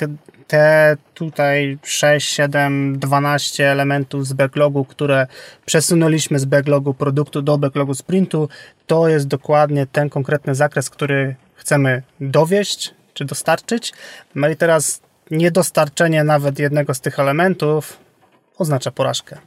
te 0.48 0.98
tutaj 1.14 1.78
6, 1.84 2.34
7, 2.34 3.00
12 3.00 3.72
elementów 3.72 4.28
z 4.28 4.34
backlogu, 4.34 4.86
które 4.86 5.28
przesunęliśmy 5.66 6.40
z 6.40 6.46
backlogu 6.46 6.94
produktu 6.94 7.42
do 7.42 7.58
backlogu 7.58 7.94
sprintu, 7.94 8.50
to 8.88 9.08
jest 9.08 9.28
dokładnie 9.28 9.88
ten 9.88 10.10
konkretny 10.10 10.56
zakres, 10.56 10.90
który 10.90 11.36
chcemy 11.56 12.04
dowieść 12.20 12.94
czy 13.14 13.26
dostarczyć. 13.26 13.94
No 14.36 14.50
i 14.50 14.56
teraz 14.56 15.02
niedostarczenie 15.32 16.24
nawet 16.24 16.60
jednego 16.60 16.94
z 16.94 17.02
tych 17.02 17.20
elementów 17.20 17.98
oznacza 18.58 18.92
porażkę 18.92 19.38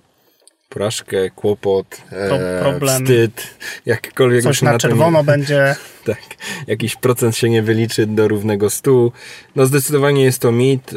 porażkę, 0.68 1.30
kłopot, 1.30 2.02
e, 2.12 2.60
problem. 2.62 3.04
wstyd, 3.04 3.46
jakkolwiek 3.86 4.42
Coś 4.42 4.62
na, 4.62 4.72
na 4.72 4.78
czerwono 4.78 5.24
będzie. 5.24 5.74
Tak, 6.04 6.22
jakiś 6.66 6.96
procent 6.96 7.36
się 7.36 7.50
nie 7.50 7.62
wyliczy 7.62 8.06
do 8.06 8.28
równego 8.28 8.70
stu. 8.70 9.12
No 9.56 9.66
zdecydowanie 9.66 10.24
jest 10.24 10.42
to 10.42 10.52
mit, 10.52 10.92
e, 10.92 10.94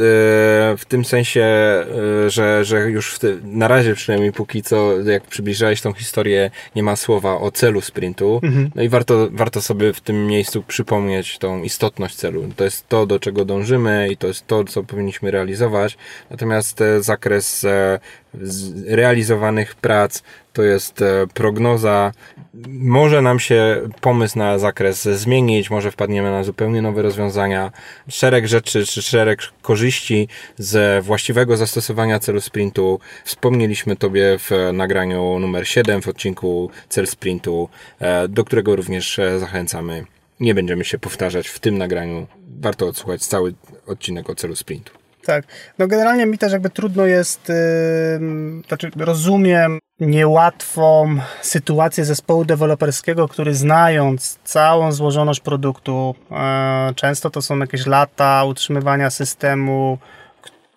w 0.78 0.82
tym 0.88 1.06
sensie, 1.06 1.42
e, 1.42 1.86
że, 2.30 2.66
że 2.66 2.80
już 2.90 3.20
te, 3.20 3.28
na 3.44 3.68
razie 3.68 3.96
przynajmniej 3.96 4.32
póki 4.32 4.64
co, 4.64 5.02
jak 5.02 5.24
przybliżałeś 5.24 5.82
tą 5.82 5.94
historię, 5.94 6.52
nie 6.76 6.84
ma 6.84 6.96
słowa 6.96 7.40
o 7.40 7.52
celu 7.52 7.82
sprintu. 7.82 8.40
Mhm. 8.44 8.72
No 8.76 8.84
i 8.84 8.90
warto, 8.90 9.30
warto 9.32 9.62
sobie 9.62 9.94
w 9.94 10.02
tym 10.02 10.28
miejscu 10.28 10.64
przypomnieć 10.64 11.38
tą 11.38 11.64
istotność 11.64 12.16
celu. 12.16 12.50
To 12.56 12.64
jest 12.64 12.88
to, 12.88 13.06
do 13.06 13.20
czego 13.20 13.46
dążymy 13.46 14.10
i 14.12 14.18
to 14.18 14.28
jest 14.28 14.48
to, 14.48 14.64
co 14.64 14.84
powinniśmy 14.84 15.32
realizować. 15.32 15.98
Natomiast 16.30 16.80
zakres 17.00 17.66
realizowanych 18.88 19.76
prac, 19.76 20.24
to 20.54 20.64
jest 20.64 21.02
e, 21.02 21.28
prognoza. 21.34 22.12
Może 22.68 23.22
nam 23.22 23.40
się 23.40 23.82
pomysł 24.02 24.38
na 24.38 24.60
zakres 24.60 25.04
zmienić, 25.04 25.70
może 25.70 25.92
wpadniemy 25.92 26.32
na 26.32 26.44
zupełnie 26.44 26.82
nowe 26.82 27.02
rozwiązania. 27.02 27.72
Szereg 28.10 28.48
rzeczy, 28.48 28.86
czy 28.86 29.02
szereg 29.02 29.42
korzyści 29.62 30.28
z 30.58 31.06
właściwego 31.06 31.58
zastosowania 31.58 32.20
celu 32.20 32.42
sprintu 32.42 33.00
wspomnieliśmy 33.26 33.96
Tobie 33.96 34.38
w 34.40 34.52
nagraniu 34.74 35.40
numer 35.40 35.68
7 35.68 36.02
w 36.02 36.08
odcinku 36.08 36.70
Cel 36.90 37.08
Sprintu, 37.08 37.70
e, 38.00 38.28
do 38.28 38.46
którego 38.46 38.76
również 38.76 39.20
e, 39.20 39.40
zachęcamy. 39.40 40.06
Nie 40.40 40.54
będziemy 40.54 40.86
się 40.86 41.00
powtarzać 41.00 41.48
w 41.48 41.60
tym 41.60 41.78
nagraniu. 41.78 42.28
Warto 42.62 42.88
odsłuchać 42.88 43.26
cały 43.26 43.54
odcinek 43.88 44.30
o 44.30 44.36
celu 44.36 44.56
sprintu. 44.56 45.01
Tak. 45.26 45.46
No 45.78 45.88
generalnie 45.88 46.26
mi 46.26 46.38
też 46.38 46.52
jakby 46.52 46.70
trudno 46.70 47.06
jest, 47.06 47.50
yy, 47.50 47.56
znaczy 48.68 48.92
rozumiem 48.96 49.80
niełatwą 50.00 51.16
sytuację 51.42 52.06
zespołu 52.06 52.46
deweloperskiego, 52.46 53.28
który 53.28 53.56
znając 53.56 54.40
całą 54.44 54.92
złożoność 54.92 55.40
produktu, 55.40 56.16
yy, 56.32 56.38
często 56.96 57.30
to 57.30 57.42
są 57.42 57.60
jakieś 57.60 57.86
lata 57.86 58.44
utrzymywania 58.44 59.10
systemu, 59.10 59.98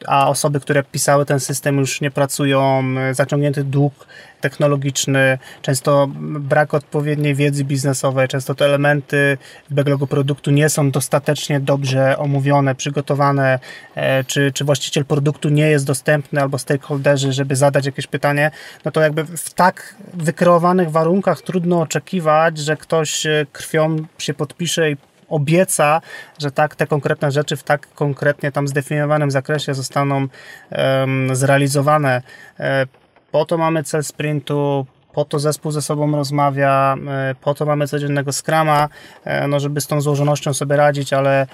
a 0.07 0.29
osoby, 0.29 0.61
które 0.61 0.83
pisały 0.83 1.27
ten 1.27 1.41
system 1.41 1.79
już 1.79 2.01
nie 2.01 2.11
pracują, 2.11 2.85
zaciągnięty 3.13 3.65
dług 3.65 4.07
technologiczny, 4.41 5.39
często 5.63 6.07
brak 6.41 6.75
odpowiedniej 6.75 7.35
wiedzy 7.35 7.65
biznesowej, 7.65 8.29
często 8.29 8.55
te 8.55 8.65
elementy 8.65 9.39
backlogu 9.71 10.07
produktu 10.07 10.51
nie 10.51 10.69
są 10.69 10.91
dostatecznie 10.91 11.61
dobrze 11.61 12.19
omówione, 12.19 12.75
przygotowane, 12.75 13.59
e, 13.95 14.25
czy, 14.25 14.53
czy 14.53 14.65
właściciel 14.65 15.05
produktu 15.05 15.49
nie 15.49 15.71
jest 15.71 15.87
dostępny 15.87 16.41
albo 16.41 16.59
stakeholderzy, 16.59 17.33
żeby 17.33 17.57
zadać 17.57 17.87
jakieś 17.87 18.07
pytanie, 18.07 18.51
no 18.85 18.91
to 18.91 19.01
jakby 19.01 19.25
w 19.25 19.55
tak 19.55 19.95
wykreowanych 20.15 20.91
warunkach 20.91 21.43
trudno 21.43 21.81
oczekiwać, 21.81 22.59
że 22.59 22.77
ktoś 22.77 23.27
e, 23.27 23.47
krwią 23.53 23.97
się 24.19 24.35
podpisze 24.35 24.91
i 24.91 24.97
obieca, 25.29 26.01
że 26.39 26.51
tak 26.51 26.77
te 26.77 26.87
konkretne 26.87 27.31
rzeczy 27.31 27.57
w 27.57 27.63
tak 27.63 27.89
konkretnie 27.95 28.53
tam 28.53 28.69
zdefiniowanym 28.69 29.31
zakresie 29.31 29.75
zostaną 29.75 30.17
um, 30.17 31.37
zrealizowane. 31.37 32.23
E, 32.61 32.87
po 33.31 33.45
to 33.45 33.59
mamy 33.59 33.83
cel 33.83 34.05
sprintu, 34.05 34.87
po 35.13 35.25
to 35.25 35.39
zespół 35.39 35.73
ze 35.73 35.83
sobą 35.83 36.17
rozmawia, 36.17 36.97
e, 37.09 37.35
po 37.41 37.55
to 37.55 37.67
mamy 37.67 37.89
codziennego 37.89 38.33
Scrama, 38.33 38.89
e, 39.25 39.49
no 39.49 39.61
żeby 39.61 39.81
z 39.81 39.87
tą 39.87 40.01
złożonością 40.01 40.55
sobie 40.55 40.77
radzić, 40.77 41.13
ale 41.13 41.47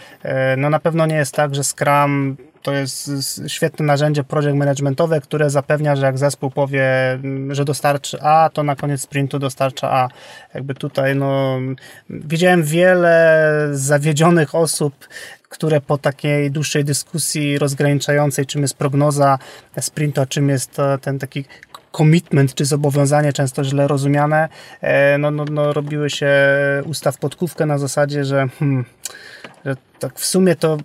no 0.57 0.71
na 0.71 0.79
pewno 0.79 1.07
nie 1.07 1.17
jest 1.17 1.35
tak, 1.35 1.55
że 1.55 1.65
Scrum 1.65 2.37
to 2.62 2.73
jest 2.73 3.11
świetne 3.47 3.87
narzędzie 3.87 4.25
project 4.25 4.57
managementowe, 4.57 5.21
które 5.21 5.50
zapewnia, 5.50 5.97
że 5.97 6.07
jak 6.07 6.19
zespół 6.19 6.50
powie, 6.50 6.85
że 7.50 7.64
dostarczy 7.64 8.23
A, 8.23 8.50
to 8.52 8.62
na 8.62 8.76
koniec 8.76 9.00
sprintu 9.00 9.38
dostarcza 9.38 9.90
A. 9.90 10.09
Jakby 10.55 10.75
tutaj, 10.75 11.17
no, 11.17 11.59
widziałem 12.11 12.62
wiele 12.62 13.49
zawiedzionych 13.73 14.55
osób, 14.55 15.09
które 15.49 15.81
po 15.81 15.99
takiej 15.99 16.50
dłuższej 16.50 16.85
dyskusji 16.85 17.59
rozgraniczającej, 17.59 18.47
czym 18.47 18.62
jest 18.62 18.75
prognoza 18.75 19.38
sprintu, 19.81 20.21
a 20.21 20.26
czym 20.26 20.49
jest 20.49 20.76
ten 21.00 21.19
taki 21.19 21.45
commitment 21.93 22.55
czy 22.55 22.64
zobowiązanie, 22.64 23.33
często 23.33 23.64
źle 23.64 23.88
rozumiane, 23.88 24.49
e, 24.81 25.19
no, 25.19 25.31
no, 25.31 25.45
no 25.45 25.73
robiły 25.73 26.11
się 26.11 26.33
ustaw 26.85 27.19
podkówkę 27.19 27.67
na 27.67 27.79
zasadzie, 27.79 28.25
że, 28.25 28.49
hmm, 28.59 28.85
że 29.64 29.76
tak 29.99 30.19
w 30.19 30.26
sumie 30.26 30.57
to 30.57 30.79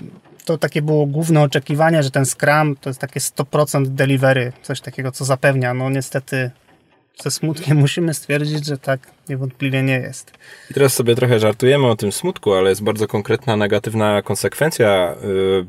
to 0.45 0.57
takie 0.57 0.81
było 0.81 1.05
główne 1.05 1.41
oczekiwanie, 1.41 2.03
że 2.03 2.11
ten 2.11 2.25
Scrum 2.25 2.75
to 2.75 2.89
jest 2.89 2.99
takie 2.99 3.19
100% 3.19 3.85
delivery, 3.85 4.53
coś 4.61 4.81
takiego, 4.81 5.11
co 5.11 5.25
zapewnia. 5.25 5.73
No 5.73 5.89
niestety 5.89 6.51
ze 7.23 7.31
smutkiem 7.31 7.77
musimy 7.85 8.13
stwierdzić, 8.13 8.65
że 8.65 8.77
tak 8.77 9.14
niewątpliwie 9.29 9.83
nie 9.83 9.99
jest. 9.99 10.31
I 10.71 10.73
teraz 10.73 10.93
sobie 10.93 11.15
trochę 11.15 11.39
żartujemy 11.39 11.87
o 11.87 11.95
tym 11.95 12.11
smutku, 12.11 12.53
ale 12.53 12.69
jest 12.69 12.83
bardzo 12.83 13.07
konkretna 13.07 13.55
negatywna 13.55 14.21
konsekwencja 14.21 15.15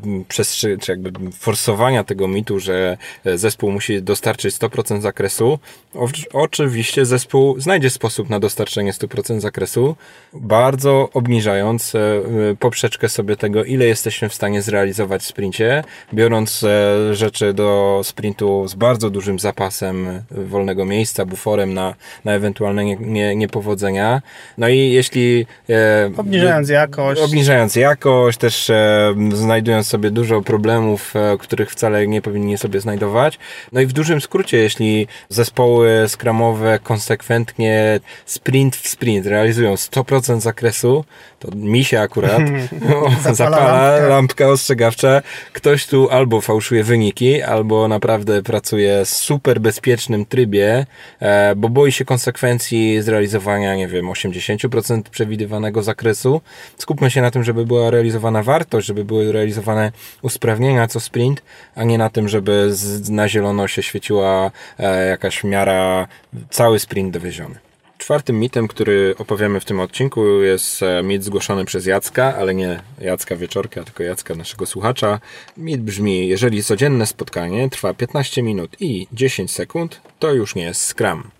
yy, 0.04 0.24
przestrzy- 0.28 0.78
czy 0.80 0.92
jakby 0.92 1.30
forsowania 1.30 2.04
tego 2.04 2.28
mitu, 2.28 2.60
że 2.60 2.96
zespół 3.24 3.70
musi 3.72 4.02
dostarczyć 4.02 4.54
100% 4.54 5.00
zakresu. 5.00 5.58
O, 5.94 6.08
oczywiście 6.32 7.06
zespół 7.06 7.60
znajdzie 7.60 7.90
sposób 7.90 8.30
na 8.30 8.40
dostarczenie 8.40 8.92
100% 8.92 9.40
zakresu, 9.40 9.96
bardzo 10.32 11.08
obniżając 11.12 11.94
yy, 11.94 12.56
poprzeczkę 12.60 13.08
sobie 13.08 13.36
tego, 13.36 13.64
ile 13.64 13.84
jesteśmy 13.86 14.28
w 14.28 14.34
stanie 14.34 14.62
zrealizować 14.62 15.22
w 15.22 15.26
sprincie, 15.26 15.84
biorąc 16.14 16.62
yy, 16.62 17.14
rzeczy 17.14 17.52
do 17.54 18.00
sprintu 18.04 18.68
z 18.68 18.74
bardzo 18.74 19.10
dużym 19.10 19.38
zapasem 19.38 20.22
wolnego 20.30 20.84
miejsca, 20.84 21.26
buforem 21.26 21.74
na, 21.74 21.94
na 22.24 22.32
ewentualne 22.32 22.84
nie, 22.84 22.96
nie, 23.36 23.45
niepowodzenia. 23.46 24.22
No 24.58 24.68
i 24.68 24.78
jeśli... 24.78 25.46
E, 25.70 26.10
obniżając 26.16 26.68
jakość. 26.68 27.20
Obniżając 27.20 27.76
jakość, 27.76 28.38
też 28.38 28.70
e, 28.70 29.14
znajdując 29.34 29.86
sobie 29.86 30.10
dużo 30.10 30.42
problemów, 30.42 31.16
e, 31.16 31.38
których 31.38 31.70
wcale 31.70 32.06
nie 32.06 32.22
powinni 32.22 32.58
sobie 32.58 32.80
znajdować. 32.80 33.38
No 33.72 33.80
i 33.80 33.86
w 33.86 33.92
dużym 33.92 34.20
skrócie, 34.20 34.58
jeśli 34.58 35.06
zespoły 35.28 36.04
skramowe 36.08 36.78
konsekwentnie 36.82 38.00
sprint 38.24 38.76
w 38.76 38.88
sprint 38.88 39.26
realizują 39.26 39.74
100% 39.74 40.40
zakresu, 40.40 41.04
to 41.38 41.48
mi 41.56 41.84
się 41.84 42.00
akurat 42.00 42.42
zapala, 43.22 43.34
zapala 43.34 43.90
lampka. 43.90 44.08
lampka 44.08 44.48
ostrzegawcza. 44.48 45.22
Ktoś 45.52 45.86
tu 45.86 46.08
albo 46.10 46.40
fałszuje 46.40 46.84
wyniki, 46.84 47.42
albo 47.42 47.88
naprawdę 47.88 48.42
pracuje 48.42 49.04
w 49.04 49.08
super 49.08 49.60
bezpiecznym 49.60 50.26
trybie, 50.26 50.86
e, 51.20 51.54
bo 51.56 51.68
boi 51.68 51.92
się 51.92 52.04
konsekwencji 52.04 53.02
zrealizowania, 53.02 53.76
nie 53.76 53.88
wiem, 53.88 54.06
80% 54.06 55.02
przewidywanego 55.10 55.82
zakresu. 55.82 56.40
Skupmy 56.78 57.10
się 57.10 57.20
na 57.20 57.30
tym, 57.30 57.44
żeby 57.44 57.66
była 57.66 57.90
realizowana 57.90 58.42
wartość, 58.42 58.86
żeby 58.86 59.04
były 59.04 59.32
realizowane 59.32 59.92
usprawnienia 60.22 60.88
co 60.88 61.00
sprint, 61.00 61.42
a 61.74 61.84
nie 61.84 61.98
na 61.98 62.10
tym, 62.10 62.28
żeby 62.28 62.74
na 63.10 63.28
zielono 63.28 63.68
się 63.68 63.82
świeciła 63.82 64.50
e, 64.78 65.06
jakaś 65.06 65.44
miara, 65.44 66.08
cały 66.50 66.78
sprint 66.78 67.12
dowieziony. 67.12 67.65
Czwartym 68.06 68.40
mitem, 68.40 68.68
który 68.68 69.14
opowiemy 69.18 69.60
w 69.60 69.64
tym 69.64 69.80
odcinku 69.80 70.42
jest 70.42 70.82
e, 70.82 71.02
mit 71.02 71.24
zgłoszony 71.24 71.64
przez 71.64 71.86
Jacka, 71.86 72.34
ale 72.36 72.54
nie 72.54 72.80
Jacka 73.00 73.36
Wieczorka, 73.36 73.84
tylko 73.84 74.02
Jacka 74.02 74.34
naszego 74.34 74.66
słuchacza. 74.66 75.20
Mit 75.56 75.80
brzmi, 75.80 76.28
jeżeli 76.28 76.62
codzienne 76.62 77.06
spotkanie 77.06 77.70
trwa 77.70 77.94
15 77.94 78.42
minut 78.42 78.76
i 78.80 79.06
10 79.12 79.50
sekund, 79.50 80.00
to 80.18 80.32
już 80.32 80.54
nie 80.54 80.62
jest 80.62 80.82
Scrum. 80.82 81.30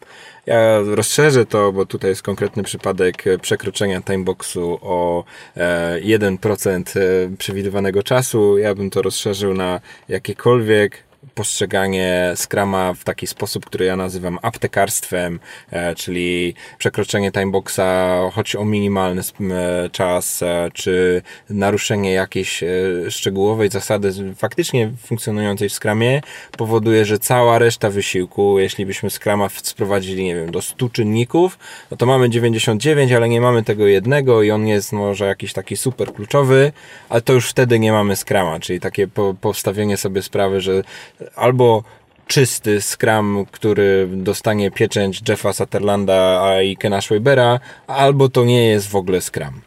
Ja 0.47 0.81
rozszerzę 0.81 1.47
to, 1.47 1.73
bo 1.73 1.87
tutaj 1.87 2.11
jest 2.11 2.23
konkretny 2.23 2.63
przypadek 2.63 3.25
przekroczenia 3.43 4.03
timeboxu 4.03 4.79
o 4.83 5.25
1% 6.01 6.99
e, 6.99 7.01
e, 7.01 7.37
przewidywanego 7.37 8.03
czasu. 8.03 8.59
Ja 8.59 8.75
bym 8.75 8.91
to 8.91 9.03
rozszerzył 9.03 9.55
na 9.55 9.81
jakiekolwiek 10.09 11.06
postrzeganie 11.35 12.33
Scrama 12.37 12.95
w 12.95 13.05
taki 13.05 13.27
sposób, 13.27 13.67
który 13.67 13.85
ja 13.85 13.97
nazywam 13.97 14.39
aptekarstwem, 14.43 15.41
e, 15.71 15.95
czyli 15.95 16.55
przekroczenie 16.79 17.33
timeboxa 17.33 17.81
choć 18.33 18.57
o 18.57 18.65
minimalny 18.65 19.23
e, 19.23 19.91
czas, 19.91 20.43
e, 20.43 20.71
czy 20.75 21.23
naruszenie 21.51 22.13
jakiejś 22.13 22.65
szczegółowej 23.11 23.71
zasady 23.71 24.13
faktycznie 24.37 24.91
funkcjonującej 25.07 25.69
w 25.69 25.73
Scrumie 25.73 26.23
powoduje, 26.57 27.05
że 27.05 27.19
cała 27.19 27.59
reszta 27.59 27.91
wysiłku, 27.91 28.59
jeśli 28.59 28.87
byśmy 28.87 29.11
Scrama 29.11 29.49
sprowadzili, 29.49 30.25
nie 30.25 30.35
wiem, 30.35 30.51
do 30.51 30.63
100 30.63 30.89
czynników, 30.89 31.59
no 31.91 31.97
to 31.97 32.07
mamy 32.07 32.31
99, 32.31 33.13
ale 33.13 33.29
nie 33.29 33.41
mamy 33.41 33.63
tego 33.63 33.87
jednego 33.87 34.43
i 34.43 34.51
on 34.51 34.67
jest 34.67 34.93
może 34.93 35.27
jakiś 35.27 35.53
taki 35.53 35.77
super 35.77 36.13
kluczowy, 36.13 36.73
ale 37.09 37.21
to 37.21 37.33
już 37.33 37.51
wtedy 37.51 37.79
nie 37.79 37.93
mamy 37.93 38.17
Scrama, 38.17 38.61
czyli 38.61 38.81
takie 38.81 39.09
po, 39.09 39.35
postawienie 39.41 39.97
sobie 39.97 40.23
sprawy, 40.23 40.61
że 40.61 40.83
albo 41.37 41.83
czysty 42.27 42.81
Scrum, 42.81 43.47
który 43.53 44.09
dostanie 44.13 44.71
pieczęć 44.71 45.29
Jeffa 45.29 45.53
Sutherlanda 45.53 46.63
i 46.63 46.77
Kena 46.77 47.01
Schwabera, 47.01 47.61
albo 47.87 48.29
to 48.29 48.45
nie 48.45 48.67
jest 48.67 48.89
w 48.89 48.97
ogóle 48.97 49.21
Scrum. 49.21 49.61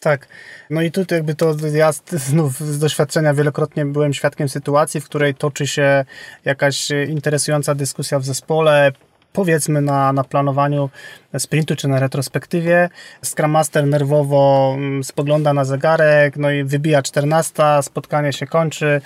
Tak. 0.00 0.28
No 0.70 0.82
i 0.82 0.90
tutaj 0.90 1.18
jakby 1.18 1.34
to 1.34 1.54
ja 1.72 1.92
znów 2.10 2.60
z 2.60 2.78
doświadczenia 2.78 3.34
wielokrotnie 3.34 3.84
byłem 3.84 4.14
świadkiem 4.14 4.48
sytuacji, 4.48 5.00
w 5.00 5.04
której 5.04 5.34
toczy 5.34 5.66
się 5.66 6.04
jakaś 6.44 6.88
interesująca 7.08 7.74
dyskusja 7.74 8.18
w 8.18 8.24
zespole, 8.24 8.92
powiedzmy 9.36 9.80
na, 9.80 10.12
na 10.12 10.24
planowaniu 10.24 10.90
sprintu 11.38 11.76
czy 11.76 11.88
na 11.88 12.00
retrospektywie. 12.00 12.88
Scrum 13.22 13.50
Master 13.50 13.86
nerwowo 13.86 14.74
mm, 14.76 15.04
spogląda 15.04 15.52
na 15.52 15.64
zegarek, 15.64 16.36
no 16.36 16.50
i 16.50 16.64
wybija 16.64 17.02
14, 17.02 17.62
spotkanie 17.82 18.32
się 18.32 18.46
kończy 18.46 19.00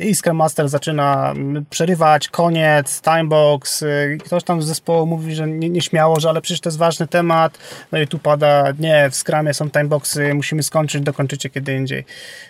i 0.00 0.14
Scrum 0.14 0.36
Master 0.36 0.68
zaczyna 0.68 1.30
mm, 1.30 1.64
przerywać, 1.70 2.28
koniec, 2.28 3.02
timebox. 3.02 3.82
Y, 3.82 4.18
ktoś 4.24 4.44
tam 4.44 4.62
z 4.62 4.66
zespołu 4.66 5.06
mówi, 5.06 5.34
że 5.34 5.46
nie, 5.46 5.68
nieśmiało, 5.68 6.20
że 6.20 6.28
ale 6.28 6.40
przecież 6.40 6.60
to 6.60 6.68
jest 6.68 6.78
ważny 6.78 7.06
temat. 7.06 7.58
No 7.92 7.98
i 7.98 8.06
tu 8.06 8.18
pada, 8.18 8.72
nie, 8.78 9.10
w 9.10 9.16
Scrumie 9.16 9.54
są 9.54 9.70
timeboxy, 9.70 10.34
musimy 10.34 10.62
skończyć, 10.62 11.02
dokończycie 11.02 11.50
kiedy 11.50 11.74
indziej. 11.74 12.04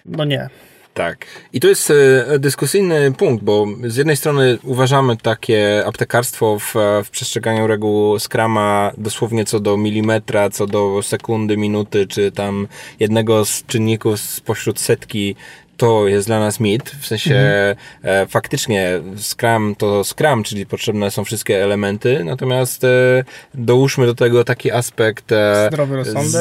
No 0.04 0.24
nie. 0.24 0.48
Tak. 0.96 1.26
I 1.52 1.60
to 1.60 1.68
jest 1.68 1.90
e, 1.90 1.94
dyskusyjny 2.38 3.12
punkt, 3.12 3.44
bo 3.44 3.66
z 3.84 3.96
jednej 3.96 4.16
strony 4.16 4.58
uważamy 4.62 5.16
takie 5.16 5.82
aptekarstwo 5.86 6.58
w, 6.58 6.74
w 7.04 7.10
przestrzeganiu 7.10 7.66
reguł 7.66 8.18
Scrama 8.18 8.92
dosłownie 8.98 9.44
co 9.44 9.60
do 9.60 9.76
milimetra, 9.76 10.50
co 10.50 10.66
do 10.66 11.02
sekundy, 11.02 11.56
minuty, 11.56 12.06
czy 12.06 12.32
tam 12.32 12.68
jednego 13.00 13.44
z 13.44 13.66
czynników 13.66 14.20
spośród 14.20 14.80
setki 14.80 15.36
to 15.76 16.08
jest 16.08 16.26
dla 16.26 16.40
nas 16.40 16.60
mit, 16.60 16.90
w 16.90 17.06
sensie 17.06 17.34
mhm. 17.34 17.76
e, 18.02 18.26
faktycznie 18.26 19.00
Scrum 19.16 19.74
to 19.78 20.04
Scrum, 20.04 20.42
czyli 20.42 20.66
potrzebne 20.66 21.10
są 21.10 21.24
wszystkie 21.24 21.64
elementy, 21.64 22.24
natomiast 22.24 22.84
e, 22.84 23.24
dołóżmy 23.54 24.06
do 24.06 24.14
tego 24.14 24.44
taki 24.44 24.72
aspekt 24.72 25.32
e, 25.32 25.70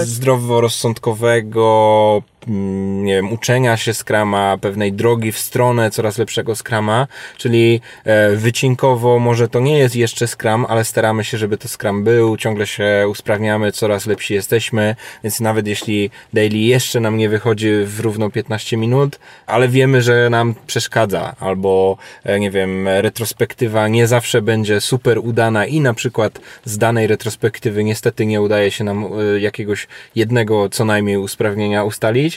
zdroworozsądkowego 0.03 2.23
nie 2.47 3.15
wiem, 3.15 3.31
uczenia 3.31 3.77
się 3.77 3.93
skrama, 3.93 4.58
pewnej 4.62 4.93
drogi 4.93 5.31
w 5.31 5.39
stronę 5.39 5.91
coraz 5.91 6.17
lepszego 6.17 6.55
skrama, 6.55 7.08
czyli 7.38 7.81
e, 8.03 8.36
wycinkowo 8.36 9.19
może 9.19 9.47
to 9.47 9.60
nie 9.60 9.77
jest 9.77 9.95
jeszcze 9.95 10.27
skram, 10.27 10.65
ale 10.69 10.86
staramy 10.86 11.23
się, 11.23 11.38
żeby 11.38 11.58
to 11.58 11.67
skram 11.67 12.03
był, 12.03 12.38
ciągle 12.38 12.67
się 12.67 13.05
usprawniamy, 13.10 13.71
coraz 13.71 14.05
lepsi 14.05 14.34
jesteśmy, 14.34 14.95
więc 15.23 15.39
nawet 15.39 15.67
jeśli 15.67 16.10
daily 16.34 16.58
jeszcze 16.58 16.99
nam 16.99 17.17
nie 17.17 17.29
wychodzi 17.29 17.69
w 17.86 17.99
równo 17.99 18.29
15 18.29 18.77
minut, 18.77 19.19
ale 19.45 19.67
wiemy, 19.67 20.01
że 20.01 20.29
nam 20.29 20.55
przeszkadza, 20.67 21.36
albo 21.39 21.97
e, 22.23 22.39
nie 22.39 22.51
wiem, 22.51 22.88
retrospektywa 22.88 23.88
nie 23.88 24.08
zawsze 24.08 24.41
będzie 24.41 24.81
super 24.81 25.19
udana 25.19 25.65
i 25.65 25.79
na 25.79 25.93
przykład 25.93 26.39
z 26.65 26.77
danej 26.77 27.08
retrospektywy 27.08 27.84
niestety 27.84 28.25
nie 28.25 28.41
udaje 28.41 28.71
się 28.71 28.84
nam 28.84 29.05
e, 29.05 29.39
jakiegoś 29.39 29.88
jednego 30.15 30.69
co 30.69 30.86
najmniej 30.86 31.17
usprawnienia 31.17 31.84
ustalić, 31.84 32.35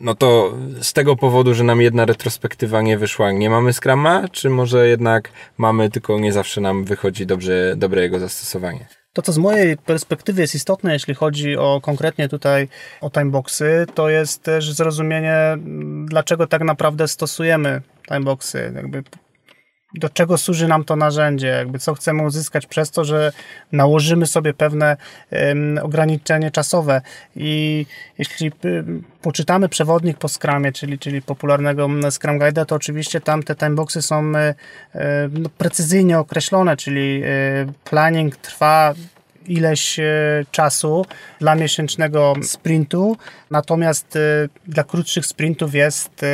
no 0.00 0.14
to 0.14 0.54
z 0.82 0.92
tego 0.92 1.16
powodu, 1.16 1.54
że 1.54 1.64
nam 1.64 1.80
jedna 1.80 2.04
retrospektywa 2.04 2.82
nie 2.82 2.98
wyszła, 2.98 3.32
nie 3.32 3.50
mamy 3.50 3.72
Scrama, 3.72 4.28
czy 4.28 4.50
może 4.50 4.88
jednak 4.88 5.30
mamy, 5.58 5.90
tylko 5.90 6.18
nie 6.18 6.32
zawsze 6.32 6.60
nam 6.60 6.84
wychodzi 6.84 7.26
dobrze, 7.26 7.74
dobre 7.76 8.02
jego 8.02 8.18
zastosowanie? 8.18 8.86
To, 9.12 9.22
co 9.22 9.32
z 9.32 9.38
mojej 9.38 9.76
perspektywy 9.76 10.40
jest 10.40 10.54
istotne, 10.54 10.92
jeśli 10.92 11.14
chodzi 11.14 11.56
o 11.56 11.80
konkretnie 11.82 12.28
tutaj 12.28 12.68
o 13.00 13.10
timeboxy, 13.10 13.86
to 13.94 14.08
jest 14.08 14.42
też 14.42 14.72
zrozumienie, 14.72 15.36
dlaczego 16.04 16.46
tak 16.46 16.62
naprawdę 16.62 17.08
stosujemy 17.08 17.82
timeboxy. 18.08 18.72
Jakby 18.74 19.02
do 19.94 20.08
czego 20.08 20.38
służy 20.38 20.68
nam 20.68 20.84
to 20.84 20.96
narzędzie, 20.96 21.46
jakby 21.46 21.78
co 21.78 21.94
chcemy 21.94 22.22
uzyskać 22.22 22.66
przez 22.66 22.90
to, 22.90 23.04
że 23.04 23.32
nałożymy 23.72 24.26
sobie 24.26 24.54
pewne 24.54 24.96
um, 25.30 25.78
ograniczenie 25.82 26.50
czasowe. 26.50 27.00
I 27.36 27.86
jeśli 28.18 28.52
um, 28.64 29.04
poczytamy 29.22 29.68
przewodnik 29.68 30.18
po 30.18 30.28
Scrumie, 30.28 30.72
czyli, 30.72 30.98
czyli 30.98 31.22
popularnego 31.22 31.88
Scrum 32.10 32.38
Guide'a, 32.38 32.66
to 32.66 32.74
oczywiście 32.74 33.20
tam 33.20 33.42
te 33.42 33.54
timeboxy 33.54 34.02
są 34.02 34.16
um, 34.16 34.34
no, 35.32 35.48
precyzyjnie 35.58 36.18
określone, 36.18 36.76
czyli 36.76 37.22
planning 37.84 38.36
trwa 38.36 38.94
ileś 39.46 40.00
czasu 40.50 41.06
dla 41.40 41.54
miesięcznego 41.54 42.34
sprintu, 42.42 43.16
natomiast 43.50 44.18
dla 44.66 44.84
krótszych 44.84 45.26
sprintów 45.26 45.74
jest 45.74 46.24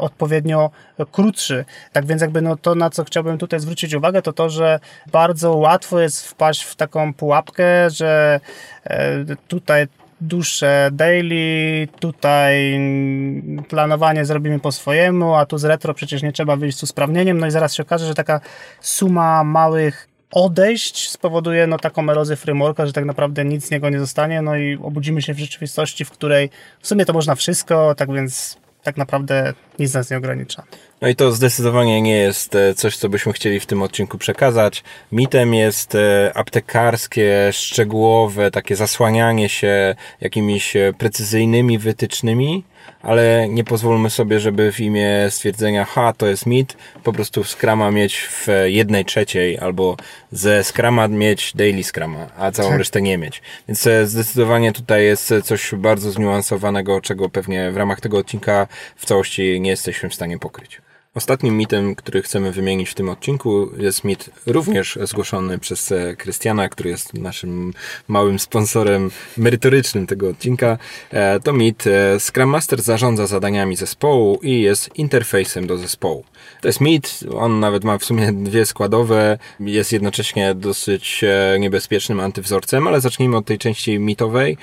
odpowiednio 0.00 0.70
krótszy. 1.12 1.64
Tak 1.92 2.06
więc 2.06 2.22
jakby 2.22 2.42
no 2.42 2.56
to, 2.56 2.74
na 2.74 2.90
co 2.90 3.04
chciałbym 3.04 3.38
tutaj 3.38 3.60
zwrócić 3.60 3.94
uwagę, 3.94 4.22
to 4.22 4.32
to, 4.32 4.50
że 4.50 4.80
bardzo 5.12 5.56
łatwo 5.56 6.00
jest 6.00 6.26
wpaść 6.26 6.62
w 6.62 6.76
taką 6.76 7.14
pułapkę, 7.14 7.90
że 7.90 8.40
e, 8.84 9.24
tutaj 9.48 9.86
dłuższe 10.20 10.90
daily, 10.92 11.88
tutaj 12.00 12.80
planowanie 13.68 14.24
zrobimy 14.24 14.58
po 14.58 14.72
swojemu, 14.72 15.34
a 15.34 15.46
tu 15.46 15.58
z 15.58 15.64
retro 15.64 15.94
przecież 15.94 16.22
nie 16.22 16.32
trzeba 16.32 16.56
wyjść 16.56 16.78
z 16.78 16.82
usprawnieniem, 16.82 17.38
no 17.38 17.46
i 17.46 17.50
zaraz 17.50 17.74
się 17.74 17.82
okaże, 17.82 18.06
że 18.06 18.14
taka 18.14 18.40
suma 18.80 19.44
małych 19.44 20.08
odejść 20.30 21.10
spowoduje 21.10 21.66
no, 21.66 21.78
taką 21.78 22.10
erozję 22.10 22.36
frameworka, 22.36 22.86
że 22.86 22.92
tak 22.92 23.04
naprawdę 23.04 23.44
nic 23.44 23.66
z 23.66 23.70
niego 23.70 23.90
nie 23.90 24.00
zostanie, 24.00 24.42
no 24.42 24.56
i 24.56 24.78
obudzimy 24.82 25.22
się 25.22 25.34
w 25.34 25.38
rzeczywistości, 25.38 26.04
w 26.04 26.10
której 26.10 26.50
w 26.80 26.86
sumie 26.86 27.04
to 27.04 27.12
można 27.12 27.34
wszystko, 27.34 27.94
tak 27.94 28.12
więc 28.12 28.63
tak 28.84 28.96
naprawdę 28.96 29.54
nic 29.78 29.94
nas 29.94 30.10
nie 30.10 30.16
ogranicza. 30.16 30.62
No 31.04 31.08
i 31.08 31.14
to 31.14 31.32
zdecydowanie 31.32 32.02
nie 32.02 32.16
jest 32.16 32.54
e, 32.54 32.74
coś, 32.74 32.96
co 32.96 33.08
byśmy 33.08 33.32
chcieli 33.32 33.60
w 33.60 33.66
tym 33.66 33.82
odcinku 33.82 34.18
przekazać. 34.18 34.84
Mitem 35.12 35.54
jest 35.54 35.94
e, 35.94 36.32
aptekarskie, 36.34 37.50
szczegółowe, 37.52 38.50
takie 38.50 38.76
zasłanianie 38.76 39.48
się 39.48 39.94
jakimiś 40.20 40.76
e, 40.76 40.92
precyzyjnymi 40.98 41.78
wytycznymi, 41.78 42.64
ale 43.02 43.48
nie 43.48 43.64
pozwólmy 43.64 44.10
sobie, 44.10 44.40
żeby 44.40 44.72
w 44.72 44.80
imię 44.80 45.26
stwierdzenia 45.30 45.84
ha, 45.84 46.12
to 46.16 46.26
jest 46.26 46.46
mit, 46.46 46.76
po 47.02 47.12
prostu 47.12 47.44
Scrama 47.44 47.90
mieć 47.90 48.16
w 48.16 48.46
jednej 48.64 49.04
trzeciej 49.04 49.58
albo 49.58 49.96
ze 50.32 50.64
Scrama 50.64 51.08
mieć 51.08 51.52
daily 51.54 51.84
Scrama, 51.84 52.26
a 52.38 52.50
całą 52.50 52.68
tak. 52.68 52.78
resztę 52.78 53.02
nie 53.02 53.18
mieć. 53.18 53.42
Więc 53.68 53.88
zdecydowanie 54.04 54.72
tutaj 54.72 55.04
jest 55.04 55.34
coś 55.44 55.74
bardzo 55.74 56.10
zniuansowanego, 56.10 57.00
czego 57.00 57.28
pewnie 57.28 57.70
w 57.70 57.76
ramach 57.76 58.00
tego 58.00 58.18
odcinka 58.18 58.66
w 58.96 59.06
całości 59.06 59.60
nie 59.64 59.70
jesteśmy 59.70 60.08
w 60.08 60.14
stanie 60.14 60.38
pokryć. 60.38 60.80
Ostatnim 61.14 61.56
mitem, 61.56 61.94
który 61.94 62.22
chcemy 62.22 62.52
wymienić 62.52 62.90
w 62.90 62.94
tym 62.94 63.08
odcinku, 63.08 63.70
jest 63.78 64.04
mit 64.04 64.30
również 64.46 64.98
zgłoszony 65.02 65.58
przez 65.58 65.92
Krystiana, 66.18 66.68
który 66.68 66.90
jest 66.90 67.14
naszym 67.14 67.72
małym 68.08 68.38
sponsorem 68.38 69.10
merytorycznym 69.36 70.06
tego 70.06 70.28
odcinka. 70.28 70.78
E, 71.10 71.40
to 71.40 71.52
mit 71.52 71.86
e, 71.86 72.20
Scrum 72.20 72.50
Master 72.50 72.82
zarządza 72.82 73.26
zadaniami 73.26 73.76
zespołu 73.76 74.38
i 74.42 74.60
jest 74.60 74.98
interfejsem 74.98 75.66
do 75.66 75.78
zespołu. 75.78 76.24
Jest 76.64 76.80
mit, 76.80 77.20
on 77.38 77.60
nawet 77.60 77.84
ma 77.84 77.98
w 77.98 78.04
sumie 78.04 78.32
dwie 78.32 78.66
składowe, 78.66 79.38
jest 79.60 79.92
jednocześnie 79.92 80.54
dosyć 80.54 81.24
niebezpiecznym 81.60 82.20
antywzorcem, 82.20 82.86
ale 82.86 83.00
zacznijmy 83.00 83.36
od 83.36 83.46
tej 83.46 83.58
części 83.58 83.98
mitowej. 83.98 84.56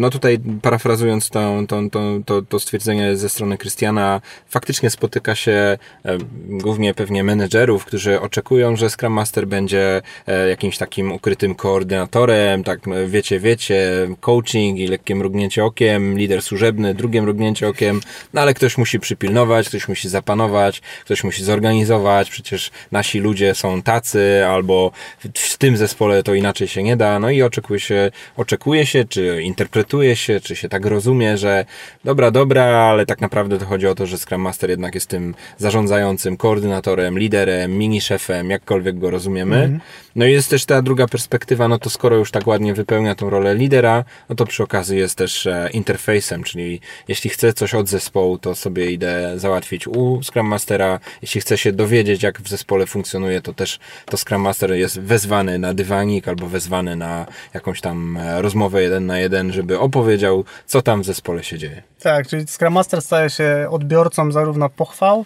No 0.00 0.10
tutaj 0.10 0.38
parafrazując 0.62 1.30
to, 1.30 1.62
to, 1.68 1.82
to, 2.26 2.42
to 2.42 2.60
stwierdzenie 2.60 3.16
ze 3.16 3.28
strony 3.28 3.58
Krystiana, 3.58 4.20
faktycznie 4.48 4.90
spotyka 4.90 5.34
się 5.34 5.78
E, 6.04 6.18
głównie 6.48 6.94
pewnie 6.94 7.24
menedżerów, 7.24 7.84
którzy 7.84 8.20
oczekują, 8.20 8.76
że 8.76 8.90
Scrum 8.90 9.12
Master 9.12 9.46
będzie 9.46 10.02
e, 10.26 10.48
jakimś 10.48 10.78
takim 10.78 11.12
ukrytym 11.12 11.54
koordynatorem, 11.54 12.64
tak 12.64 12.86
no, 12.86 12.94
wiecie, 13.06 13.40
wiecie, 13.40 14.08
coaching 14.20 14.78
i 14.78 14.86
lekkie 14.86 15.14
mrugnięcie 15.14 15.64
okiem, 15.64 16.18
lider 16.18 16.42
służebny, 16.42 16.94
drugie 16.94 17.22
mrugnięcie 17.22 17.68
okiem, 17.68 18.00
no 18.34 18.40
ale 18.40 18.54
ktoś 18.54 18.78
musi 18.78 19.00
przypilnować, 19.00 19.68
ktoś 19.68 19.88
musi 19.88 20.08
zapanować, 20.08 20.80
ktoś 21.04 21.24
musi 21.24 21.44
zorganizować, 21.48 22.30
przecież 22.30 22.70
nasi 22.92 23.18
ludzie 23.18 23.54
są 23.54 23.82
tacy, 23.82 24.46
albo 24.48 24.92
w 25.34 25.56
tym 25.58 25.76
zespole 25.76 26.22
to 26.22 26.34
inaczej 26.34 26.68
się 26.68 26.82
nie 26.82 26.96
da, 26.96 27.18
no 27.18 27.30
i 27.30 27.42
oczekuje 27.42 27.80
się, 27.80 28.10
oczekuje 28.36 28.86
się, 28.86 29.04
czy 29.04 29.42
interpretuje 29.42 30.16
się, 30.16 30.40
czy 30.40 30.56
się 30.56 30.68
tak 30.68 30.86
rozumie, 30.86 31.38
że 31.38 31.64
dobra, 32.04 32.30
dobra, 32.30 32.64
ale 32.64 33.06
tak 33.06 33.20
naprawdę 33.20 33.58
to 33.58 33.66
chodzi 33.66 33.86
o 33.86 33.94
to, 33.94 34.06
że 34.06 34.18
Scrum 34.18 34.40
Master 34.40 34.70
jednak 34.70 34.94
jest 34.94 35.08
tym 35.08 35.34
zarządzającym 35.58 36.36
koordynatorem, 36.36 37.18
liderem, 37.18 37.78
mini-szefem, 37.78 38.50
jakkolwiek 38.50 38.98
go 38.98 39.10
rozumiemy. 39.10 39.56
Mhm. 39.56 39.80
No 40.16 40.26
i 40.26 40.32
jest 40.32 40.50
też 40.50 40.64
ta 40.64 40.82
druga 40.82 41.06
perspektywa, 41.06 41.68
no 41.68 41.78
to 41.78 41.90
skoro 41.90 42.16
już 42.16 42.30
tak 42.30 42.46
ładnie 42.46 42.74
wypełnia 42.74 43.14
tą 43.14 43.30
rolę 43.30 43.54
lidera, 43.54 44.04
no 44.28 44.34
to 44.36 44.46
przy 44.46 44.62
okazji 44.62 44.98
jest 44.98 45.18
też 45.18 45.46
e, 45.46 45.68
interfejsem, 45.72 46.42
czyli 46.42 46.80
jeśli 47.08 47.30
chcę 47.30 47.52
coś 47.52 47.74
od 47.74 47.88
zespołu, 47.88 48.38
to 48.38 48.54
sobie 48.54 48.90
idę 48.90 49.32
załatwić 49.36 49.86
u 49.86 50.20
Scrum 50.22 50.46
Mastera. 50.46 51.00
Jeśli 51.22 51.37
chcę 51.40 51.58
się 51.58 51.72
dowiedzieć, 51.72 52.22
jak 52.22 52.40
w 52.40 52.48
zespole 52.48 52.86
funkcjonuje, 52.86 53.40
to 53.40 53.54
też 53.54 53.78
to 54.06 54.16
Scrum 54.16 54.42
Master 54.42 54.72
jest 54.72 55.00
wezwany 55.00 55.58
na 55.58 55.74
dywanik 55.74 56.28
albo 56.28 56.46
wezwany 56.46 56.96
na 56.96 57.26
jakąś 57.54 57.80
tam 57.80 58.16
e, 58.16 58.42
rozmowę 58.42 58.82
jeden 58.82 59.06
na 59.06 59.18
jeden, 59.18 59.52
żeby 59.52 59.78
opowiedział, 59.78 60.44
co 60.66 60.82
tam 60.82 61.02
w 61.02 61.06
zespole 61.06 61.44
się 61.44 61.58
dzieje. 61.58 61.82
Tak, 62.00 62.28
czyli 62.28 62.46
Scrum 62.46 62.72
Master 62.72 63.02
staje 63.02 63.30
się 63.30 63.66
odbiorcą 63.70 64.32
zarówno 64.32 64.68
pochwał, 64.68 65.24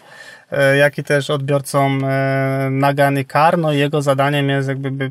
jak 0.78 0.98
i 0.98 1.04
też 1.04 1.30
odbiorcą 1.30 1.98
e, 2.04 2.68
nagany 2.70 3.24
kar. 3.24 3.58
No 3.58 3.72
jego 3.72 4.02
zadaniem 4.02 4.48
jest 4.48 4.68
jakby 4.68 5.10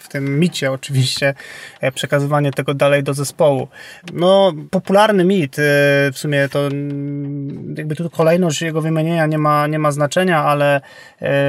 w 0.00 0.08
tym 0.08 0.40
micie 0.40 0.72
oczywiście 0.72 1.34
e, 1.80 1.92
przekazywanie 1.92 2.50
tego 2.50 2.74
dalej 2.74 3.02
do 3.02 3.14
zespołu. 3.14 3.68
No, 4.12 4.52
popularny 4.70 5.24
mit, 5.24 5.56
w 6.12 6.18
sumie 6.18 6.48
to 6.48 6.62
jakby 7.76 7.96
tu 7.96 8.10
kolejność 8.10 8.62
jego 8.62 8.80
wymienienia 8.80 9.26
nie 9.26 9.38
ma, 9.38 9.66
nie 9.66 9.78
ma 9.78 9.92
znaczenia, 9.92 10.44
ale 10.44 10.80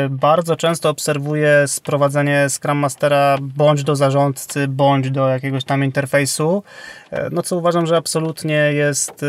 bardzo 0.09 0.55
często 0.55 0.89
obserwuję 0.89 1.63
sprowadzenie 1.67 2.47
Scrum 2.49 2.77
Mastera 2.77 3.37
bądź 3.41 3.83
do 3.83 3.95
zarządcy, 3.95 4.67
bądź 4.67 5.11
do 5.11 5.27
jakiegoś 5.27 5.63
tam 5.63 5.83
interfejsu, 5.83 6.63
no 7.31 7.41
co 7.41 7.57
uważam, 7.57 7.85
że 7.85 7.97
absolutnie 7.97 8.55
jest, 8.73 9.25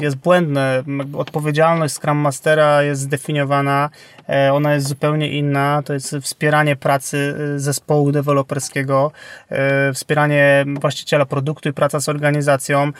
jest 0.00 0.16
błędne. 0.16 0.82
Odpowiedzialność 1.12 1.94
Scrum 1.94 2.18
Mastera 2.18 2.82
jest 2.82 3.00
zdefiniowana, 3.00 3.90
e, 4.28 4.52
ona 4.52 4.74
jest 4.74 4.88
zupełnie 4.88 5.28
inna. 5.28 5.82
To 5.84 5.92
jest 5.92 6.16
wspieranie 6.22 6.76
pracy 6.76 7.34
e, 7.54 7.58
zespołu 7.58 8.12
deweloperskiego, 8.12 9.12
e, 9.48 9.92
wspieranie 9.92 10.64
właściciela 10.80 11.26
produktu 11.26 11.68
i 11.68 11.72
praca 11.72 12.00
z 12.00 12.08
organizacją. 12.08 12.92